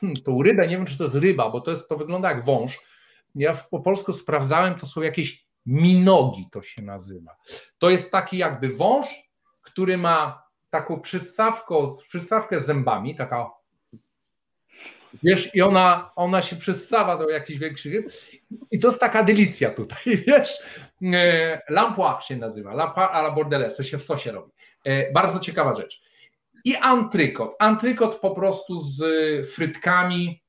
[0.00, 2.44] hmm, tą rybę, nie wiem czy to jest ryba, bo to, jest, to wygląda jak
[2.44, 2.78] wąż.
[3.34, 7.36] Ja po polsku sprawdzałem, to są jakieś minogi, to się nazywa.
[7.78, 9.06] To jest taki jakby wąż,
[9.62, 11.00] który ma taką
[12.08, 13.50] przystawkę z zębami, taka
[15.22, 17.94] wiesz, i ona, ona się przystawa do jakichś większych
[18.70, 20.58] i to jest taka delicja tutaj, wiesz,
[21.02, 24.52] e, lampoir się nazywa, lampoir à la bordelaise, to się w sosie robi.
[24.84, 26.02] E, bardzo ciekawa rzecz.
[26.64, 27.54] I antrykot.
[27.58, 29.00] Antrykot po prostu z
[29.54, 30.42] frytkami.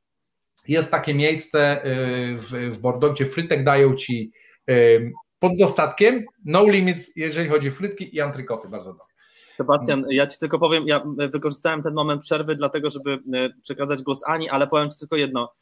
[0.67, 1.83] Jest takie miejsce e,
[2.35, 4.31] w, w Bordeaux, gdzie frytek dają ci
[5.39, 9.08] pod dostatkiem, no limits, jeżeli chodzi o frytki i antrykoty, bardzo dobre.
[9.59, 14.19] Sebastian, ja Ci tylko powiem, ja wykorzystałem ten moment przerwy dlatego, żeby e, przekazać głos
[14.25, 15.53] Ani, ale powiem Ci tylko jedno.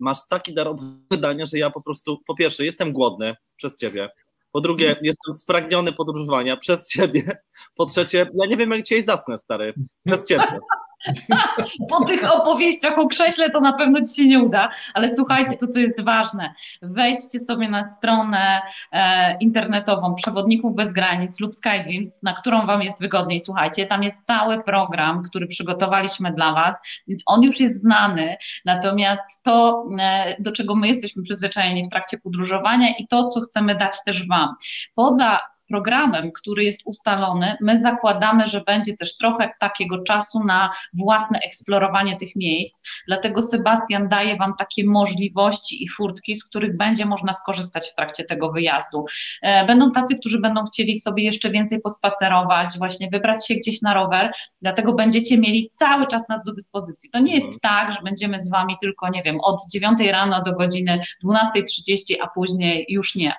[0.00, 4.10] Masz taki dar opowiadania, że ja po prostu, po pierwsze, jestem głodny przez Ciebie.
[4.52, 7.38] Po drugie, jestem spragniony podróżowania przez Ciebie.
[7.74, 9.74] Po trzecie, ja nie wiem, jak Cię zacnę, stary,
[10.06, 10.58] przez Ciebie.
[11.90, 15.66] Po tych opowieściach o krześle to na pewno ci się nie uda, ale słuchajcie, to
[15.66, 22.32] co jest ważne, wejdźcie sobie na stronę e, internetową Przewodników Bez Granic lub SkyDreams, na
[22.32, 27.42] którą Wam jest wygodniej, słuchajcie, tam jest cały program, który przygotowaliśmy dla Was, więc on
[27.42, 33.06] już jest znany, natomiast to, e, do czego my jesteśmy przyzwyczajeni w trakcie podróżowania i
[33.06, 34.54] to, co chcemy dać też Wam.
[34.94, 35.38] Poza
[35.68, 42.16] programem, który jest ustalony, my zakładamy, że będzie też trochę takiego czasu na własne eksplorowanie
[42.16, 42.84] tych miejsc.
[43.06, 48.24] Dlatego Sebastian daje Wam takie możliwości i furtki, z których będzie można skorzystać w trakcie
[48.24, 49.04] tego wyjazdu.
[49.42, 53.94] E, będą tacy, którzy będą chcieli sobie jeszcze więcej pospacerować, właśnie wybrać się gdzieś na
[53.94, 54.32] rower,
[54.62, 57.10] dlatego będziecie mieli cały czas nas do dyspozycji.
[57.10, 57.60] To nie jest mhm.
[57.62, 62.28] tak, że będziemy z Wami tylko, nie wiem, od 9 rano do godziny 12.30, a
[62.28, 63.32] później już nie.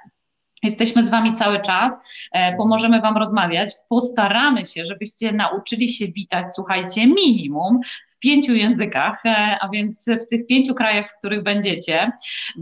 [0.64, 2.00] Jesteśmy z Wami cały czas,
[2.32, 7.80] e, pomożemy Wam rozmawiać, postaramy się, żebyście nauczyli się witać, słuchajcie, minimum
[8.12, 12.12] w pięciu językach, e, a więc w tych pięciu krajach, w których będziecie,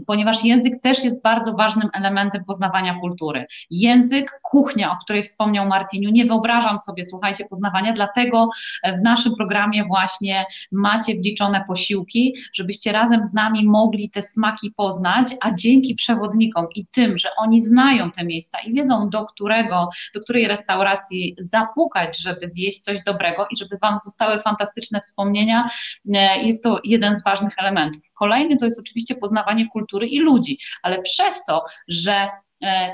[0.06, 3.46] ponieważ język też jest bardzo ważnym elementem poznawania kultury.
[3.70, 8.48] Język, kuchnia, o której wspomniał Martiniu, nie wyobrażam sobie, słuchajcie, poznawania, dlatego
[8.98, 15.34] w naszym programie właśnie macie wliczone posiłki, żebyście razem z nami mogli te smaki poznać,
[15.40, 19.88] a dzięki przewodnikom i tym, że oni znają, znają te miejsca i wiedzą, do którego,
[20.14, 25.70] do której restauracji zapukać, żeby zjeść coś dobrego i żeby Wam zostały fantastyczne wspomnienia,
[26.14, 28.02] e, jest to jeden z ważnych elementów.
[28.14, 32.28] Kolejny to jest oczywiście poznawanie kultury i ludzi, ale przez to, że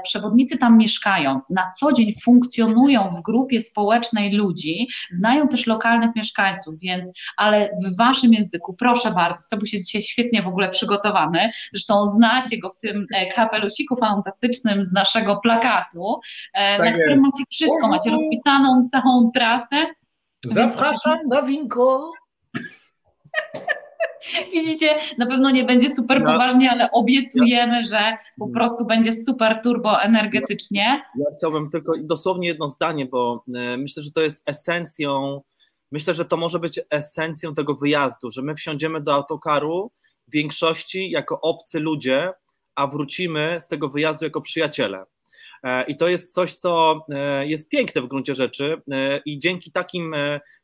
[0.02, 6.74] przewodnicy tam mieszkają, na co dzień funkcjonują w grupie społecznej ludzi, znają też lokalnych mieszkańców,
[6.78, 12.04] więc, ale w waszym języku, proszę bardzo, Sebuś jest dzisiaj świetnie w ogóle przygotowany, zresztą
[12.04, 16.20] znacie go w tym e, kapelusiku fantastycznym z naszego plakatu,
[16.54, 19.86] e, tak na którym macie wszystko, macie rozpisaną całą trasę.
[20.44, 22.12] Zapraszam na winko.
[24.54, 30.02] Widzicie, na pewno nie będzie super poważnie, ale obiecujemy, że po prostu będzie super turbo
[30.02, 31.02] energetycznie.
[31.18, 35.40] Ja chciałbym tylko dosłownie jedno zdanie, bo e, myślę, że to jest esencją,
[35.92, 39.90] myślę, że to może być esencją tego wyjazdu, że my wsiądziemy do autokaru
[40.28, 42.32] w większości jako obcy ludzie,
[42.74, 45.04] a wrócimy z tego wyjazdu jako przyjaciele.
[45.86, 47.00] I to jest coś, co
[47.40, 48.82] jest piękne w gruncie rzeczy
[49.24, 50.14] i dzięki takim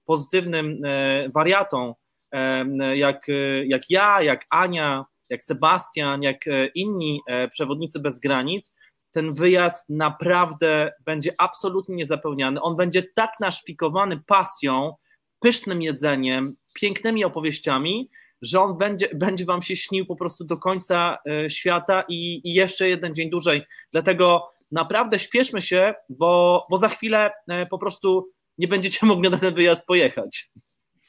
[0.05, 0.81] pozytywnym
[1.35, 1.95] wariatom,
[2.95, 3.27] jak,
[3.67, 7.21] jak ja, jak Ania, jak Sebastian, jak inni
[7.51, 8.73] przewodnicy bez granic,
[9.11, 12.61] ten wyjazd naprawdę będzie absolutnie niezapełniany.
[12.61, 14.95] On będzie tak naszpikowany pasją,
[15.41, 18.11] pysznym jedzeniem, pięknymi opowieściami,
[18.43, 22.55] że on będzie, będzie wam się śnił po prostu do końca e, świata i, i
[22.55, 23.63] jeszcze jeden dzień dłużej.
[23.93, 29.39] Dlatego naprawdę śpieszmy się, bo, bo za chwilę e, po prostu nie będziecie mogli na
[29.39, 30.51] ten wyjazd pojechać.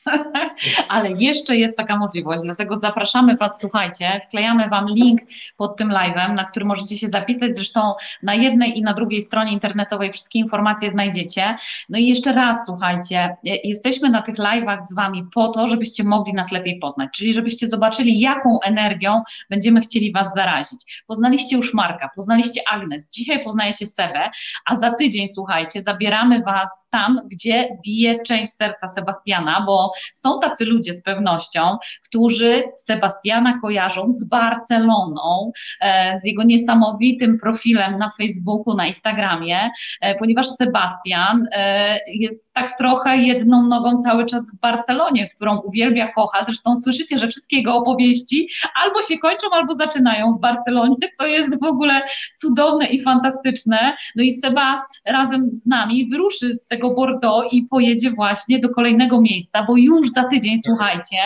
[0.90, 5.22] Ale jeszcze jest taka możliwość, dlatego zapraszamy Was, słuchajcie, wklejamy Wam link
[5.58, 7.94] pod tym live'em, na który możecie się zapisać, zresztą
[8.24, 11.56] na jednej i na drugiej stronie internetowej wszystkie informacje znajdziecie.
[11.90, 16.34] No i jeszcze raz, słuchajcie, jesteśmy na tych live'ach z Wami po to, żebyście mogli
[16.34, 21.04] nas lepiej poznać, czyli żebyście zobaczyli, jaką energią będziemy chcieli Was zarazić.
[21.08, 24.30] Poznaliście już Marka, poznaliście Agnes, dzisiaj poznajecie Sebę,
[24.66, 30.66] a za tydzień, słuchajcie, zabieramy Was tam, gdzie bije część serca Sebastiana, bo są tacy
[30.66, 38.76] ludzie z pewnością, którzy Sebastiana kojarzą z Barceloną, e, z jego niesamowitym profilem na Facebooku,
[38.76, 39.70] na Instagramie,
[40.02, 46.08] e, ponieważ Sebastian e, jest tak trochę jedną nogą cały czas w Barcelonie, którą uwielbia,
[46.08, 46.44] kocha.
[46.44, 48.50] Zresztą słyszycie, że wszystkie jego opowieści
[48.84, 52.02] albo się kończą, albo zaczynają w Barcelonie, co jest w ogóle
[52.38, 53.96] cudowne i fantastyczne.
[54.16, 59.22] No i Seba razem z nami wyruszy z tego Bordeaux i pojedzie właśnie do kolejnego
[59.22, 61.18] miejsca, bo już za tydzień, słuchajcie,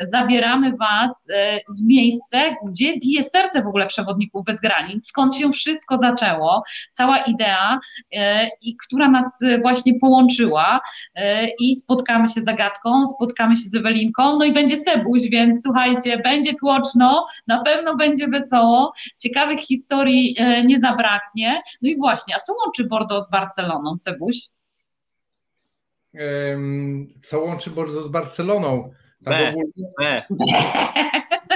[0.00, 5.50] zabieramy Was e, w miejsce, gdzie bije serce w ogóle przewodników bez granic, skąd się
[5.50, 6.62] wszystko zaczęło,
[6.92, 7.80] cała idea,
[8.16, 10.80] e, i która nas właśnie połączyła
[11.14, 15.62] e, i spotkamy się z Agatką, spotkamy się z Ewelinką, no i będzie Sebuś, więc
[15.62, 21.62] słuchajcie, będzie tłoczno, na pewno będzie wesoło, ciekawych historii nie zabraknie.
[21.82, 24.36] No i właśnie, a co łączy Bordeaux z Barceloną, Sebuś?
[27.22, 28.90] Co łączy Bordeaux z Barceloną.
[29.24, 30.26] Tak, B, ogólnie...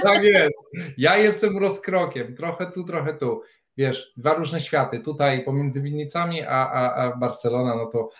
[0.02, 0.56] tak jest.
[0.98, 3.42] Ja jestem rozkrokiem, trochę tu, trochę tu.
[3.76, 5.00] Wiesz, dwa różne światy.
[5.00, 8.10] Tutaj pomiędzy Winnicami a, a, a Barcelona, no to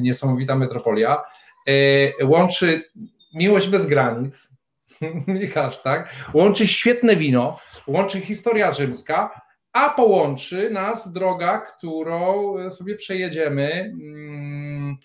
[0.00, 1.24] niesamowita metropolia.
[1.66, 2.82] E, łączy
[3.34, 4.54] miłość bez granic,
[5.26, 6.14] Michasz, tak?
[6.34, 9.40] Łączy świetne wino, łączy historia rzymska,
[9.72, 13.68] a połączy nas droga, którą sobie przejedziemy.
[14.00, 14.96] Hmm,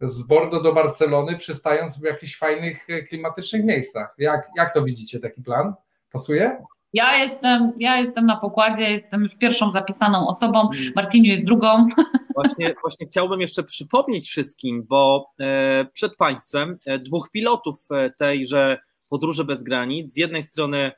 [0.00, 4.14] z Bordo do Barcelony, przystając w jakichś fajnych e, klimatycznych miejscach.
[4.18, 5.74] Jak, jak to widzicie, taki plan?
[6.12, 6.62] Pasuje?
[6.92, 10.92] Ja jestem, ja jestem na pokładzie, jestem już pierwszą zapisaną osobą, mm.
[10.96, 11.86] Martiniu jest drugą.
[12.34, 17.88] Właśnie, właśnie chciałbym jeszcze przypomnieć wszystkim, bo e, przed Państwem e, dwóch pilotów
[18.18, 18.78] tejże
[19.08, 20.14] Podróży bez granic.
[20.14, 20.92] Z jednej strony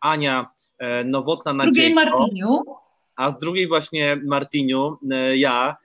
[0.00, 0.50] Ania
[1.04, 2.62] Nowotna Martiniu.
[3.16, 4.96] a z drugiej właśnie Martiniu,
[5.34, 5.76] ja.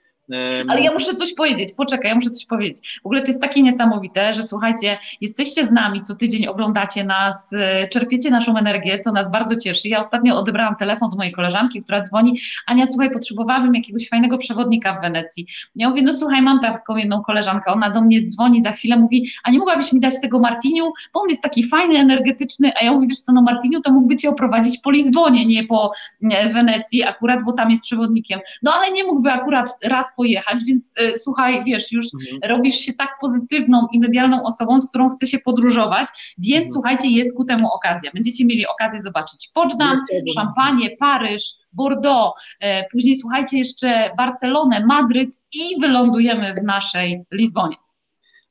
[0.68, 3.00] Ale ja muszę coś powiedzieć, poczekaj, ja muszę coś powiedzieć.
[3.02, 7.52] W ogóle to jest takie niesamowite, że słuchajcie, jesteście z nami, co tydzień oglądacie nas,
[7.52, 9.88] e, czerpiecie naszą energię, co nas bardzo cieszy.
[9.88, 14.98] Ja ostatnio odebrałam telefon do mojej koleżanki, która dzwoni, Ania, słuchaj, potrzebowałabym jakiegoś fajnego przewodnika
[14.98, 15.46] w Wenecji.
[15.76, 19.30] Ja mówię, no słuchaj, mam taką jedną koleżankę, ona do mnie dzwoni za chwilę, mówi,
[19.44, 22.92] a nie mogłabyś mi dać tego Martiniu, bo on jest taki fajny, energetyczny, a ja
[22.92, 25.90] mówię, wiesz co, no Martiniu to mógłby cię oprowadzić po Lizbonie, nie po
[26.22, 28.40] e, Wenecji akurat, bo tam jest przewodnikiem.
[28.62, 32.50] No ale nie mógłby akurat raz pojechać, więc y, słuchaj, wiesz, już mhm.
[32.50, 36.08] robisz się tak pozytywną i medialną osobą, z którą chce się podróżować,
[36.38, 36.72] więc mhm.
[36.72, 38.10] słuchajcie, jest ku temu okazja.
[38.14, 40.00] Będziecie mieli okazję zobaczyć Poczdam,
[40.34, 47.76] Szampanię, Paryż, Bordeaux, e, później słuchajcie jeszcze Barcelonę, Madryt i wylądujemy w naszej Lizbonie.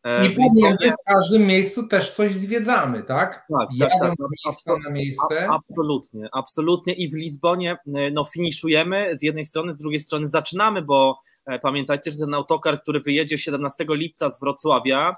[0.03, 3.45] E, I pomiędzy w każdym miejscu też coś zwiedzamy, tak?
[3.59, 4.14] Tak, tak, tak
[4.47, 5.47] absolutnie, na miejsce.
[5.51, 6.93] absolutnie, absolutnie.
[6.93, 11.20] I w Lizbonie e, no, finiszujemy z jednej strony, z drugiej strony zaczynamy, bo
[11.62, 15.16] pamiętajcie, że ten autokar, który wyjedzie 17 lipca z Wrocławia,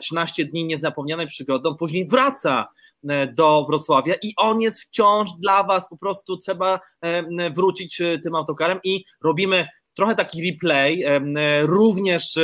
[0.00, 2.68] 13 dni niezapomnianej przygodą, później wraca
[3.34, 6.80] do Wrocławia i on jest wciąż dla Was, po prostu trzeba
[7.54, 11.04] wrócić tym autokarem i robimy trochę taki replay,
[11.62, 12.38] również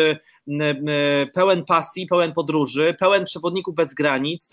[1.34, 4.50] pełen pasji, pełen podróży, pełen przewodników bez granic.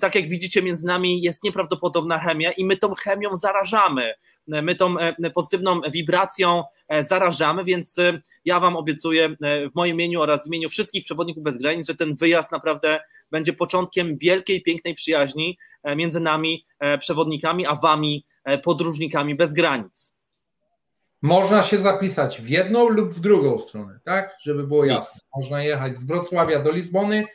[0.00, 4.14] Tak jak widzicie, między nami jest nieprawdopodobna chemia i my tą chemią zarażamy.
[4.46, 4.94] My tą
[5.34, 6.64] pozytywną wibracją e,
[7.02, 11.42] zarażamy, więc e, ja Wam obiecuję e, w moim imieniu oraz w imieniu wszystkich przewodników
[11.42, 15.58] bez granic, że ten wyjazd naprawdę będzie początkiem wielkiej, pięknej przyjaźni
[15.96, 16.66] między nami,
[17.00, 18.26] przewodnikami, a Wami,
[18.62, 20.14] podróżnikami bez granic.
[21.22, 24.36] Można się zapisać w jedną lub w drugą stronę, tak?
[24.42, 25.20] Żeby było jasne.
[25.36, 27.26] Można jechać z Wrocławia do Lizbony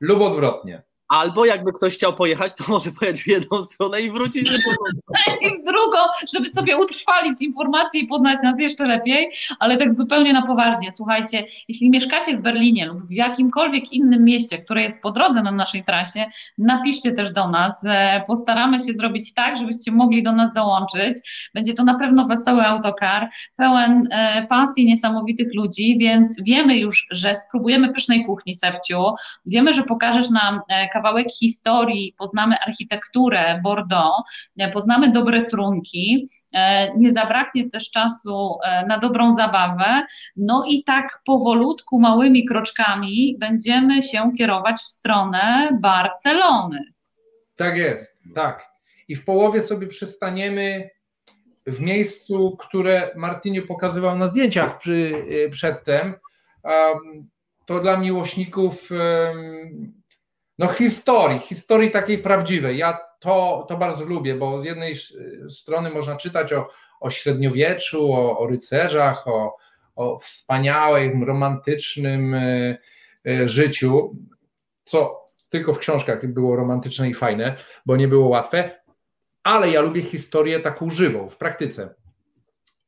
[0.00, 0.82] lub odwrotnie.
[1.10, 4.50] Albo jakby ktoś chciał pojechać, to może pojechać w jedną stronę i wrócić
[5.60, 5.98] w drugą.
[6.34, 10.92] Żeby sobie utrwalić informacje i poznać nas jeszcze lepiej, ale tak zupełnie na poważnie.
[10.92, 15.52] Słuchajcie, jeśli mieszkacie w Berlinie lub w jakimkolwiek innym mieście, które jest po drodze na
[15.52, 16.26] naszej trasie,
[16.58, 17.84] napiszcie też do nas.
[17.84, 21.16] E, postaramy się zrobić tak, żebyście mogli do nas dołączyć.
[21.54, 27.36] Będzie to na pewno wesoły autokar, pełen e, pasji niesamowitych ludzi, więc wiemy już, że
[27.36, 29.04] spróbujemy pysznej kuchni, Serciu.
[29.46, 36.94] Wiemy, że pokażesz nam e, kawałek historii, poznamy architekturę Bordeaux, e, poznamy dobre trunki, e,
[36.96, 40.02] nie zabraknie też czasu e, na dobrą zabawę,
[40.36, 46.84] no i tak powolutku, małymi kroczkami będziemy się kierować w stronę Barcelony.
[47.56, 48.66] Tak jest, tak.
[49.08, 50.90] I w połowie sobie przystaniemy
[51.66, 55.12] w miejscu, które Martiniu pokazywał na zdjęciach przy,
[55.50, 56.14] przedtem.
[57.66, 58.90] To dla miłośników
[60.60, 62.78] no historii, historii takiej prawdziwej.
[62.78, 64.96] Ja to, to bardzo lubię, bo z jednej
[65.48, 66.68] strony można czytać o,
[67.00, 69.56] o średniowieczu, o, o rycerzach, o,
[69.96, 72.78] o wspaniałym, romantycznym e,
[73.26, 74.16] e, życiu,
[74.84, 77.56] co tylko w książkach było romantyczne i fajne,
[77.86, 78.80] bo nie było łatwe,
[79.42, 81.94] ale ja lubię historię taką żywą, w praktyce.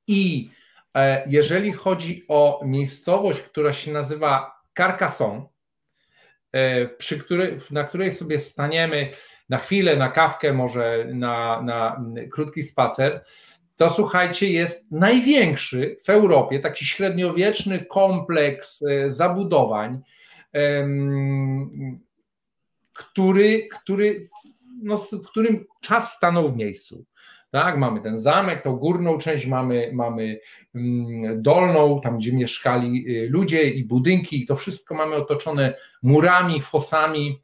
[0.06, 0.50] I
[0.94, 5.51] e, jeżeli chodzi o miejscowość, która się nazywa Carcassonne,
[6.98, 9.11] przy której, na której sobie staniemy
[9.48, 13.24] na chwilę, na kawkę, może na, na krótki spacer,
[13.76, 20.00] to słuchajcie, jest największy w Europie taki średniowieczny kompleks e, zabudowań,
[22.92, 24.28] który, który,
[24.82, 27.05] no, w którym czas stanął w miejscu.
[27.53, 30.40] Tak, mamy ten zamek, tą górną część, mamy, mamy
[30.74, 36.61] mm, dolną, tam gdzie mieszkali y, ludzie i budynki, i to wszystko mamy otoczone murami,
[36.61, 37.42] fosami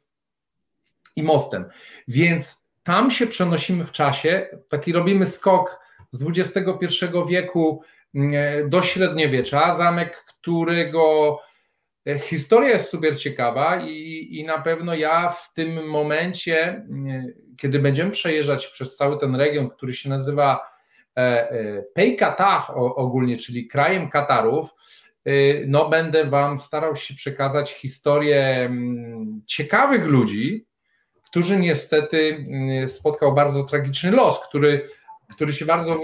[1.15, 1.65] i mostem.
[2.07, 5.79] Więc tam się przenosimy w czasie, taki robimy skok
[6.11, 7.81] z XXI wieku
[8.15, 11.37] mm, do średniowiecza, zamek, którego
[12.07, 18.11] e, historia jest super ciekawa i, i na pewno ja w tym momencie mm, będziemy
[18.11, 20.71] przejeżdżać przez cały ten region, który się nazywa
[21.17, 24.69] e, e, Pejkatach ogólnie, czyli krajem Katarów,
[25.25, 25.31] e,
[25.67, 30.65] no będę Wam starał się przekazać historię mm, ciekawych ludzi,
[31.25, 34.89] którzy niestety mm, spotkał bardzo tragiczny los, który,
[35.35, 36.01] który się bardzo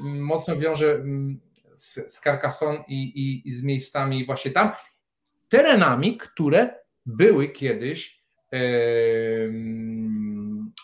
[0.00, 1.40] mocno wiąże mm,
[1.74, 4.70] z, z Carcassonne i, i, i z miejscami właśnie tam,
[5.48, 6.74] terenami, które
[7.06, 8.18] były kiedyś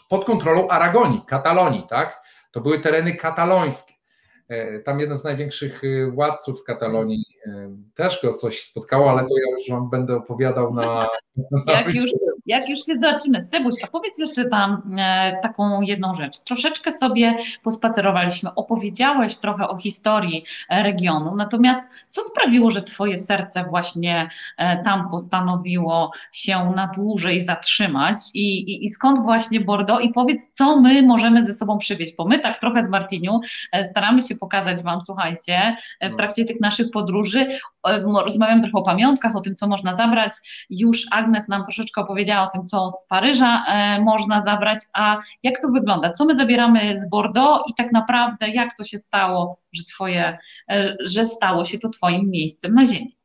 [0.08, 2.22] pod kontrolą Aragonii, Katalonii, tak?
[2.50, 3.94] To były tereny katalońskie.
[4.48, 9.34] E, tam jeden z największych e, władców Katalonii e, też go coś spotkało, ale to
[9.46, 11.08] ja już Wam będę opowiadał na.
[11.66, 12.10] Jak już,
[12.46, 16.38] jak już się zobaczymy, Sebuś, a powiedz jeszcze tam e, taką jedną rzecz.
[16.38, 21.80] Troszeczkę sobie pospacerowaliśmy, opowiedziałeś trochę o historii regionu, natomiast
[22.10, 28.16] co sprawiło, że Twoje serce właśnie e, tam postanowiło się na dłużej zatrzymać?
[28.34, 32.24] I, i, i skąd właśnie Bordeaux i powiedz, co my możemy ze sobą przywieźć, bo
[32.24, 33.40] my tak trochę z Martiniu
[33.72, 36.16] e, staramy się pokazać Wam, słuchajcie, w no.
[36.16, 37.48] trakcie tych naszych podróży,
[38.24, 40.32] rozmawiam trochę o pamiątkach, o tym, co można zabrać,
[40.70, 45.60] już Agnes nam troszeczkę opowiedziała o tym, co z Paryża e, można zabrać, a jak
[45.62, 46.10] to wygląda?
[46.10, 50.38] Co my zabieramy z Bordeaux i tak naprawdę jak to się stało, że, twoje,
[50.70, 53.16] e, że stało się to Twoim miejscem na ziemi?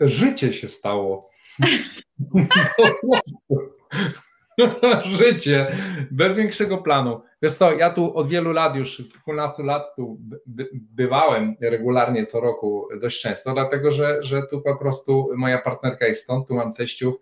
[0.00, 1.28] Życie się stało.
[5.18, 5.76] Życie,
[6.10, 7.20] bez większego planu.
[7.42, 12.40] Wiesz co, ja tu od wielu lat, już kilkunastu lat tu by, bywałem regularnie co
[12.40, 16.74] roku dość często, dlatego że, że tu po prostu moja partnerka jest stąd, tu mam
[16.74, 17.14] teściów,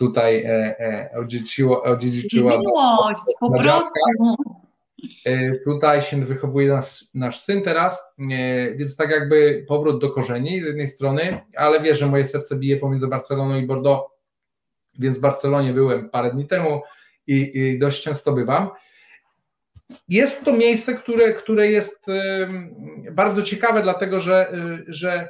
[0.00, 2.58] tutaj e, e, odziedziczyło, odziedziczyła.
[2.58, 4.00] Miłość, po prostu.
[5.26, 7.98] E, tutaj się wychowuje nasz, nasz syn teraz,
[8.76, 12.76] więc tak jakby powrót do korzeni z jednej strony, ale wiesz, że moje serce bije
[12.76, 14.10] pomiędzy Barceloną i Bordeaux,
[14.98, 16.82] więc w Barcelonie byłem parę dni temu
[17.26, 18.68] i, i dość często bywam.
[20.08, 22.06] Jest to miejsce, które, które jest
[23.12, 25.28] bardzo ciekawe, dlatego że, y, że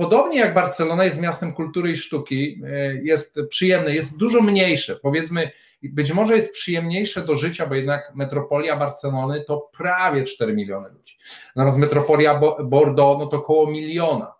[0.00, 4.96] podobnie jak Barcelona jest miastem kultury i sztuki, y, jest przyjemne, jest dużo mniejsze.
[4.96, 5.50] Powiedzmy,
[5.82, 11.18] być może jest przyjemniejsze do życia, bo jednak metropolia Barcelony to prawie 4 miliony ludzi.
[11.56, 14.34] Natomiast metropolia Bordeaux no to około miliona.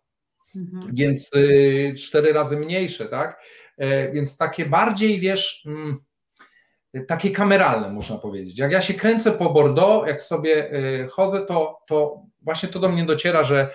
[0.56, 0.94] Mhm.
[0.94, 3.40] Więc y, cztery razy mniejsze, tak?
[3.78, 5.98] E, więc takie bardziej, wiesz, mm,
[7.08, 8.58] takie kameralne, można powiedzieć.
[8.58, 12.88] Jak ja się kręcę po Bordeaux, jak sobie e, chodzę, to, to właśnie to do
[12.88, 13.74] mnie dociera, że, e,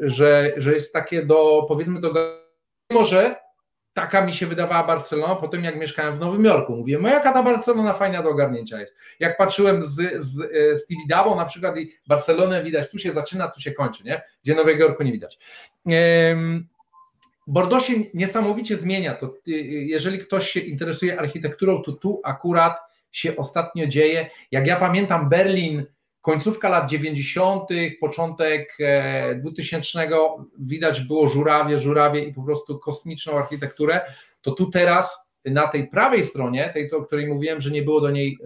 [0.00, 2.12] że, że jest takie do, powiedzmy, do
[2.90, 3.36] może
[3.96, 6.76] taka mi się wydawała Barcelona po tym, jak mieszkałem w Nowym Jorku.
[6.76, 8.94] Mówię, no jaka ta Barcelona fajna do ogarnięcia jest.
[9.20, 13.48] Jak patrzyłem z, z, e, z Tibidabo na przykład i Barcelonę widać, tu się zaczyna,
[13.48, 14.22] tu się kończy, nie?
[14.42, 15.38] gdzie Nowego Jorku nie widać.
[17.46, 19.14] Bordeaux się niesamowicie zmienia.
[19.14, 19.52] To, y,
[19.86, 22.78] jeżeli ktoś się interesuje architekturą, to tu akurat
[23.12, 24.30] się ostatnio dzieje.
[24.50, 25.86] Jak ja pamiętam Berlin,
[26.26, 27.68] końcówka lat 90.,
[28.00, 28.76] początek
[29.36, 30.08] 2000, e,
[30.58, 34.00] widać było żurawie, żurawie i po prostu kosmiczną architekturę,
[34.42, 38.10] to tu teraz na tej prawej stronie, tej, o której mówiłem, że nie było do
[38.10, 38.38] niej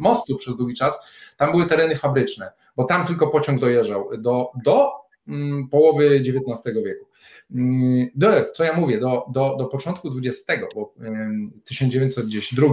[0.00, 1.00] mostu przez długi czas,
[1.36, 4.90] tam były tereny fabryczne, bo tam tylko pociąg dojeżdżał do, do
[5.70, 7.06] połowy XIX wieku.
[7.54, 10.94] Mm, do, co ja mówię, do, do, do początku XX, bo
[11.64, 12.68] 1902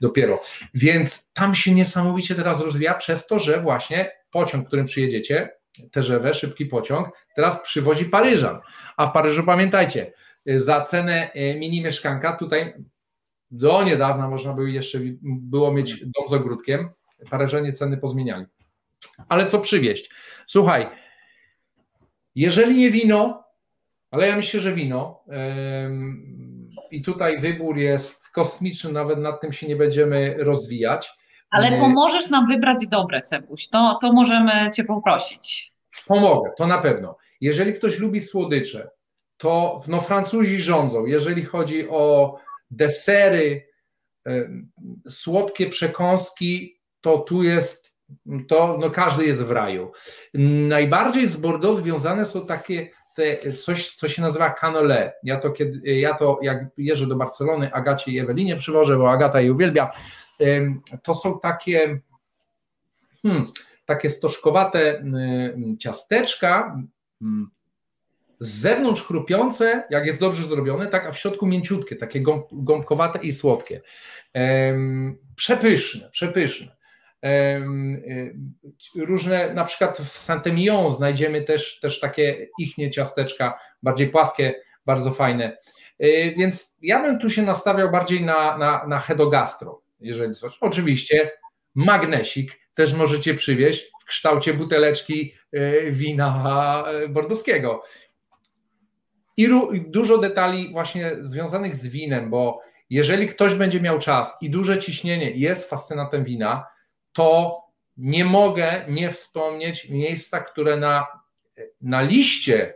[0.00, 0.42] dopiero.
[0.74, 5.50] Więc tam się niesamowicie teraz rozwija przez to, że właśnie pociąg, którym przyjedziecie,
[5.90, 8.60] TGV, szybki pociąg, teraz przywozi Paryżan.
[8.96, 10.12] A w Paryżu pamiętajcie,
[10.46, 12.74] za cenę e, mini mieszkanka tutaj
[13.50, 16.88] do niedawna można było jeszcze było mieć dom z ogródkiem.
[17.30, 18.46] Paryżanie ceny pozmieniali.
[19.28, 20.10] Ale co przywieźć?
[20.46, 20.86] Słuchaj,
[22.34, 23.44] jeżeli nie wino,
[24.10, 25.24] ale ja myślę, że wino.
[26.90, 31.10] I tutaj wybór jest kosmiczny, nawet nad tym się nie będziemy rozwijać.
[31.50, 35.72] Ale pomożesz nam wybrać dobre, Sebuś, to, to możemy Cię poprosić.
[36.06, 37.16] Pomogę, to na pewno.
[37.40, 38.90] Jeżeli ktoś lubi słodycze,
[39.36, 41.06] to no, Francuzi rządzą.
[41.06, 42.36] Jeżeli chodzi o
[42.70, 43.70] desery,
[45.08, 47.79] słodkie przekąski, to tu jest,
[48.48, 49.92] to no, każdy jest w raju.
[50.68, 55.12] Najbardziej z Bordeaux związane są takie te, coś, co się nazywa canole.
[55.22, 59.40] Ja to, kiedy, ja to jak jeżdżę do Barcelony, Agacie i Ewelinie przywożę, bo Agata
[59.40, 59.90] je uwielbia,
[61.02, 62.00] to są takie
[63.22, 63.44] hmm,
[63.84, 65.04] takie stożkowate
[65.78, 66.76] ciasteczka,
[68.40, 73.32] z zewnątrz chrupiące, jak jest dobrze zrobione, tak, a w środku mięciutkie, takie gąbkowate i
[73.32, 73.82] słodkie.
[75.36, 76.76] Przepyszne, przepyszne.
[77.24, 78.34] Y,
[78.96, 84.54] różne, na przykład w Saint-Emilion znajdziemy też, też takie ichnie ciasteczka, bardziej płaskie,
[84.86, 85.56] bardzo fajne.
[86.02, 90.58] Y, więc ja bym tu się nastawiał bardziej na, na, na hedogastro, jeżeli coś.
[90.60, 91.30] Oczywiście
[91.74, 97.82] magnesik też możecie przywieźć w kształcie buteleczki y, wina bordoskiego.
[99.36, 99.48] I
[99.86, 102.60] dużo detali właśnie związanych z winem, bo
[102.90, 106.66] jeżeli ktoś będzie miał czas i duże ciśnienie jest fascynatem wina,
[107.12, 107.60] to
[107.96, 111.06] nie mogę nie wspomnieć miejsca, które na,
[111.80, 112.74] na liście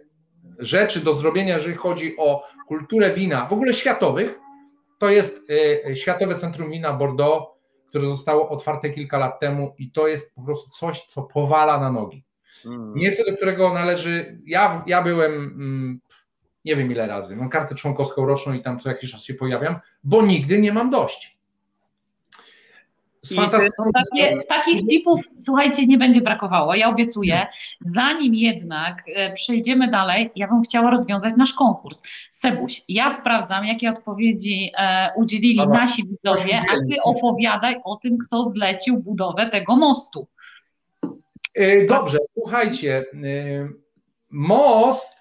[0.58, 4.38] rzeczy do zrobienia, jeżeli chodzi o kulturę wina, w ogóle światowych,
[4.98, 5.42] to jest
[5.86, 7.54] e, Światowe Centrum Wina Bordeaux,
[7.88, 11.92] które zostało otwarte kilka lat temu i to jest po prostu coś, co powala na
[11.92, 12.24] nogi.
[12.66, 12.92] Mm.
[12.94, 16.00] Miejsce, do którego należy, ja, ja byłem, mm,
[16.64, 19.76] nie wiem ile razy, mam kartę członkowską roczną i tam co jakiś czas się pojawiam,
[20.04, 21.33] bo nigdy nie mam dość.
[23.94, 27.46] Takie, takich tipów, słuchajcie, nie będzie brakowało, ja obiecuję.
[27.80, 32.02] Zanim jednak e, przejdziemy dalej, ja bym chciała rozwiązać nasz konkurs.
[32.30, 38.18] Sebuś, ja sprawdzam, jakie odpowiedzi e, udzielili Dobra, nasi widzowie, a ty opowiadaj o tym,
[38.18, 40.26] kto zlecił budowę tego mostu.
[41.54, 43.04] E, dobrze, słuchajcie.
[44.30, 45.13] Most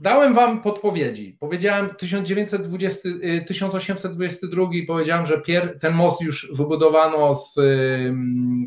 [0.00, 1.36] Dałem wam podpowiedzi.
[1.40, 3.08] Powiedziałem 1920,
[3.46, 7.54] 1822, y, powiedziałem, że pier, ten most już wybudowano z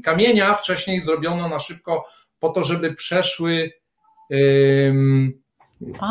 [0.04, 2.06] kamienia, wcześniej zrobiono na szybko
[2.40, 3.72] po to, żeby przeszły,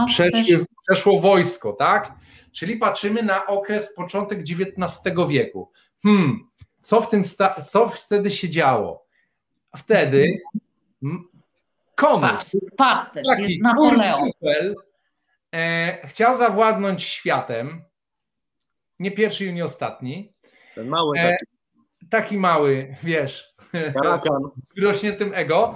[0.06, 2.12] przeszły przeszło wojsko, tak?
[2.52, 5.70] Czyli patrzymy na okres początek XIX wieku.
[6.02, 6.48] Hmm,
[6.80, 7.22] co, w tym
[7.66, 9.06] co wtedy się działo?
[9.76, 10.40] Wtedy
[11.94, 14.30] Konus, pasterz, jest Napoleon.
[16.04, 17.82] Chciał zawładnąć światem.
[18.98, 20.32] Nie pierwszy i nie ostatni.
[20.74, 21.46] Ten mały e, taki.
[22.10, 23.54] taki mały, wiesz.
[23.72, 24.42] Karakan.
[24.76, 25.74] Wyrośniętym ego.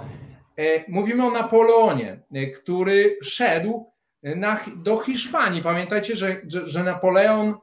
[0.57, 3.91] E, mówimy o Napoleonie, e, który szedł
[4.23, 5.61] na, do Hiszpanii.
[5.61, 7.55] Pamiętajcie, że, że, że Napoleon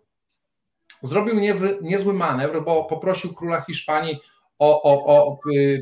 [1.03, 4.21] zrobił nie, niezły manewr, bo poprosił króla Hiszpanii
[4.59, 5.39] o, o, o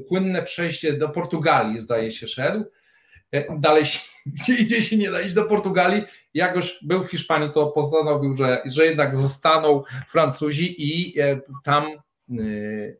[0.09, 2.65] płynne przejście do Portugalii, zdaje się, szedł.
[3.33, 3.85] E, dalej
[4.67, 6.03] gdzie się nie da iść do Portugalii.
[6.35, 11.85] Jak już był w Hiszpanii, to postanowił, że, że jednak zostaną Francuzi i e, tam
[11.85, 12.35] e,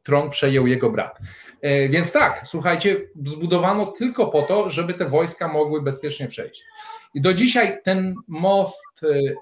[0.03, 1.19] tron przejął jego brat.
[1.89, 2.97] Więc tak, słuchajcie,
[3.27, 6.65] zbudowano tylko po to, żeby te wojska mogły bezpiecznie przejść.
[7.15, 9.01] I do dzisiaj ten most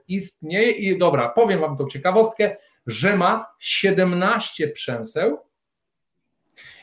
[0.09, 2.57] istnieje i dobra, powiem wam tą ciekawostkę,
[2.87, 5.39] że ma 17 przęseł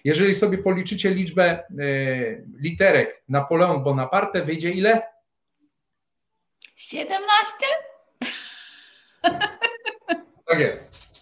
[0.04, 1.64] jeżeli sobie policzycie liczbę e,
[2.60, 5.02] literek Napoleon Bonaparte, wyjdzie ile?
[6.76, 7.66] 17?
[10.46, 11.14] Tak jest.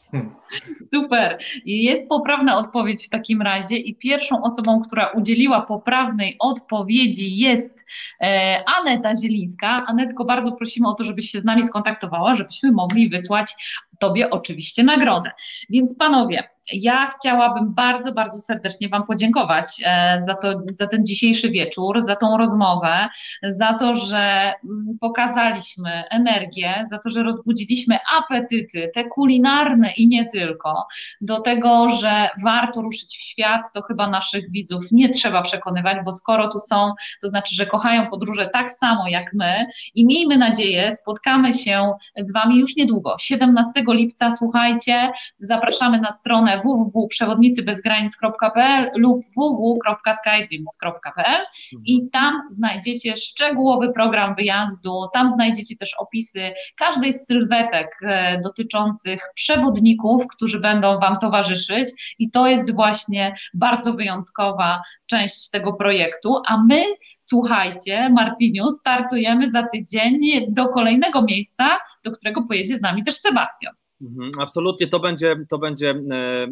[0.94, 1.38] Super.
[1.66, 7.86] Jest poprawna odpowiedź w takim razie i pierwszą osobą, która udzieliła poprawnej odpowiedzi jest
[8.22, 9.86] e, Aneta Zielińska.
[9.88, 13.56] Anetko, bardzo prosimy o to, żebyś się z nami skontaktowała, żebyśmy mogli wysłać
[14.02, 15.32] Tobie oczywiście nagrodę.
[15.70, 16.44] Więc panowie,
[16.74, 22.16] ja chciałabym bardzo, bardzo serdecznie Wam podziękować e, za, to, za ten dzisiejszy wieczór, za
[22.16, 23.10] tą rozmowę,
[23.44, 30.26] za to, że mm, pokazaliśmy energię, za to, że rozbudziliśmy apetyty, te kulinarne i nie
[30.26, 30.88] tylko,
[31.22, 36.12] do tego, że warto ruszyć w świat, to chyba naszych widzów nie trzeba przekonywać, bo
[36.12, 39.66] skoro tu są, to znaczy, że kochają podróże tak samo jak my
[39.96, 46.61] i miejmy nadzieję, spotkamy się z Wami już niedługo, 17 lipca, słuchajcie, zapraszamy na stronę
[46.64, 51.46] www.przewodnicybezgranic.pl lub www.skydreams.pl
[51.86, 59.22] i tam znajdziecie szczegółowy program wyjazdu, tam znajdziecie też opisy każdej z sylwetek e, dotyczących
[59.36, 62.16] przewodników, którzy będą Wam towarzyszyć.
[62.20, 66.84] I to jest właśnie bardzo wyjątkowa część tego projektu, a my,
[67.20, 70.20] słuchajcie, Martiniu, startujemy za tydzień
[70.50, 73.81] do kolejnego miejsca, do którego pojedzie z nami też Sebastian.
[74.02, 76.48] Mhm, absolutnie, to będzie, to będzie e,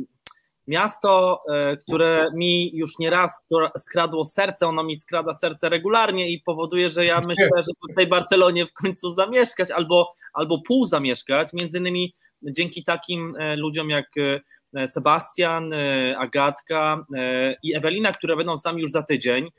[0.67, 3.47] miasto, e, które mi już nie raz
[3.77, 8.07] skradło serce, ono mi skrada serce regularnie i powoduje, że ja myślę, że w tej
[8.07, 12.13] Barcelonie w końcu zamieszkać albo, albo pół zamieszkać, między innymi
[12.43, 14.09] dzięki takim e, ludziom jak
[14.87, 15.73] Sebastian,
[16.17, 17.05] Agatka
[17.63, 19.49] i Ewelina, które będą z nami już za tydzień.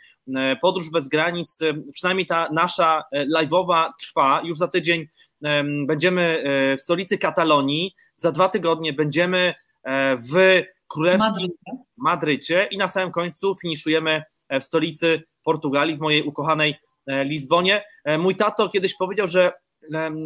[0.60, 1.58] Podróż bez granic,
[1.92, 3.02] przynajmniej ta nasza
[3.36, 5.06] live'owa trwa już za tydzień
[5.86, 11.50] będziemy e, w stolicy Katalonii, za dwa tygodnie będziemy e, w królewskim
[11.96, 16.74] Madrycie i na samym końcu finiszujemy e, w stolicy Portugalii, w mojej ukochanej
[17.06, 17.84] Lizbonie.
[18.18, 19.52] Mój tato kiedyś powiedział, że,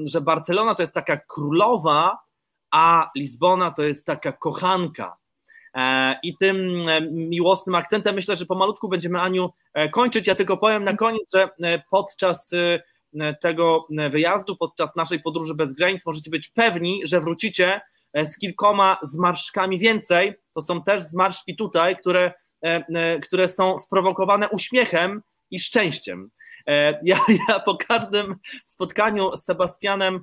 [0.04, 2.18] że Barcelona to jest taka królowa,
[2.70, 5.16] a Lizbona to jest taka kochanka.
[6.22, 9.50] I tym miłosnym akcentem myślę, że pomalutku będziemy, Aniu,
[9.92, 10.26] kończyć.
[10.26, 11.48] Ja tylko powiem na koniec, że
[11.90, 12.50] podczas
[13.42, 17.80] tego e, wyjazdu, podczas naszej podróży bez granic, możecie być pewni, że wrócicie
[18.12, 20.34] e, z kilkoma zmarszczkami więcej.
[20.54, 22.32] To są też zmarszczki tutaj, które,
[23.22, 26.30] które są sprowokowane uśmiechem i szczęściem.
[27.02, 30.20] Ja, ja, po każdym spotkaniu z Sebastianem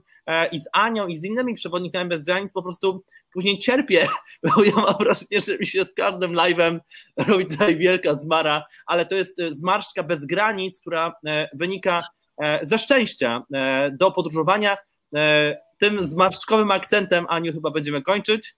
[0.51, 3.03] i z Anią i z innymi przewodnikami bez granic po prostu
[3.33, 4.07] później cierpię,
[4.55, 6.79] bo ja mam wrażenie, że mi się z każdym live'em
[7.17, 11.13] robi tutaj wielka zmara, ale to jest zmarszczka bez granic, która
[11.53, 12.20] wynika E,
[12.63, 14.77] ze szczęścia e, do podróżowania.
[15.15, 18.53] E, tym zmarszczkowym akcentem, Aniu, chyba będziemy kończyć.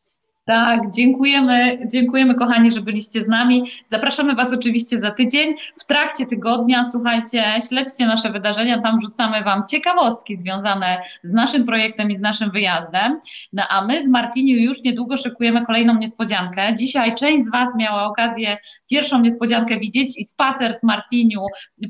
[0.46, 3.64] Tak, dziękujemy, dziękujemy kochani, że byliście z nami.
[3.86, 5.56] Zapraszamy Was oczywiście za tydzień.
[5.80, 12.12] W trakcie tygodnia, słuchajcie, śledźcie nasze wydarzenia, tam rzucamy Wam ciekawostki związane z naszym projektem
[12.12, 13.20] i z naszym wyjazdem.
[13.54, 16.76] No a my z Martiniu już niedługo szykujemy kolejną niespodziankę.
[16.76, 18.58] Dzisiaj część z Was miała okazję
[18.90, 21.42] pierwszą niespodziankę widzieć i spacer z Martiniu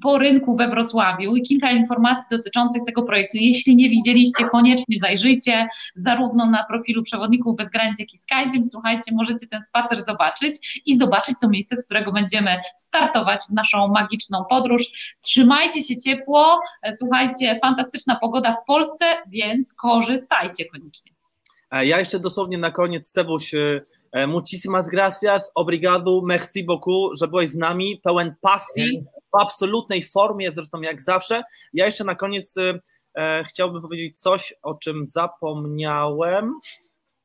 [0.01, 3.37] po rynku we Wrocławiu i kilka informacji dotyczących tego projektu.
[3.37, 8.17] Jeśli nie widzieliście, koniecznie zajrzyjcie zarówno na profilu Przewodników Bez Granic, jak i
[8.71, 13.87] Słuchajcie, możecie ten spacer zobaczyć i zobaczyć to miejsce, z którego będziemy startować w naszą
[13.87, 14.83] magiczną podróż.
[15.21, 16.59] Trzymajcie się ciepło,
[16.97, 21.11] słuchajcie, fantastyczna pogoda w Polsce, więc korzystajcie koniecznie.
[21.81, 27.49] Ja jeszcze dosłownie na koniec, Sebuś, y, e, muchísimas gracias, obrigado, merci beaucoup, że byłeś
[27.49, 29.03] z nami, pełen pasji,
[29.33, 31.43] w absolutnej formie, zresztą jak zawsze.
[31.73, 32.55] Ja jeszcze na koniec
[33.17, 36.59] e, chciałbym powiedzieć coś, o czym zapomniałem.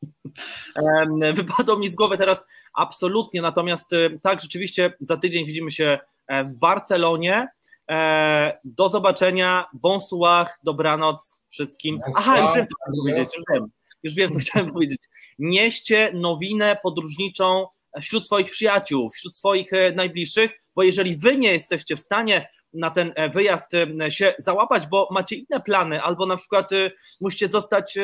[1.34, 2.44] Wypadło mi z głowy teraz
[2.74, 7.48] absolutnie, natomiast y, tak, rzeczywiście za tydzień widzimy się e, w Barcelonie.
[7.90, 12.00] E, do zobaczenia, bonsoir, dobranoc wszystkim.
[12.16, 13.64] Aha, już wiem, co chciałem powiedzieć, już wiem,
[14.02, 15.00] już wiem, co chciałem powiedzieć.
[15.38, 17.66] Nieście nowinę podróżniczą
[18.00, 22.90] wśród swoich przyjaciół, wśród swoich e, najbliższych, bo jeżeli wy nie jesteście w stanie na
[22.90, 26.90] ten e, wyjazd e, się załapać, bo macie inne plany, albo na przykład e,
[27.20, 27.98] musicie zostać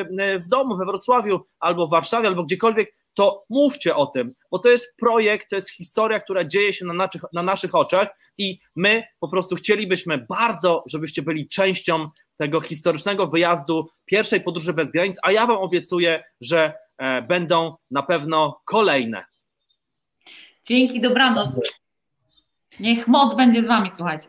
[0.45, 4.69] w domu we Wrocławiu, albo w Warszawie, albo gdziekolwiek, to mówcie o tym, bo to
[4.69, 8.09] jest projekt, to jest historia, która dzieje się na naszych, na naszych oczach
[8.39, 14.91] i my po prostu chcielibyśmy bardzo, żebyście byli częścią tego historycznego wyjazdu pierwszej podróży bez
[14.91, 16.73] granic, a ja Wam obiecuję, że
[17.29, 19.25] będą na pewno kolejne.
[20.65, 21.51] Dzięki, dobranoc.
[22.81, 24.29] Niech moc będzie z Wami, słuchajcie.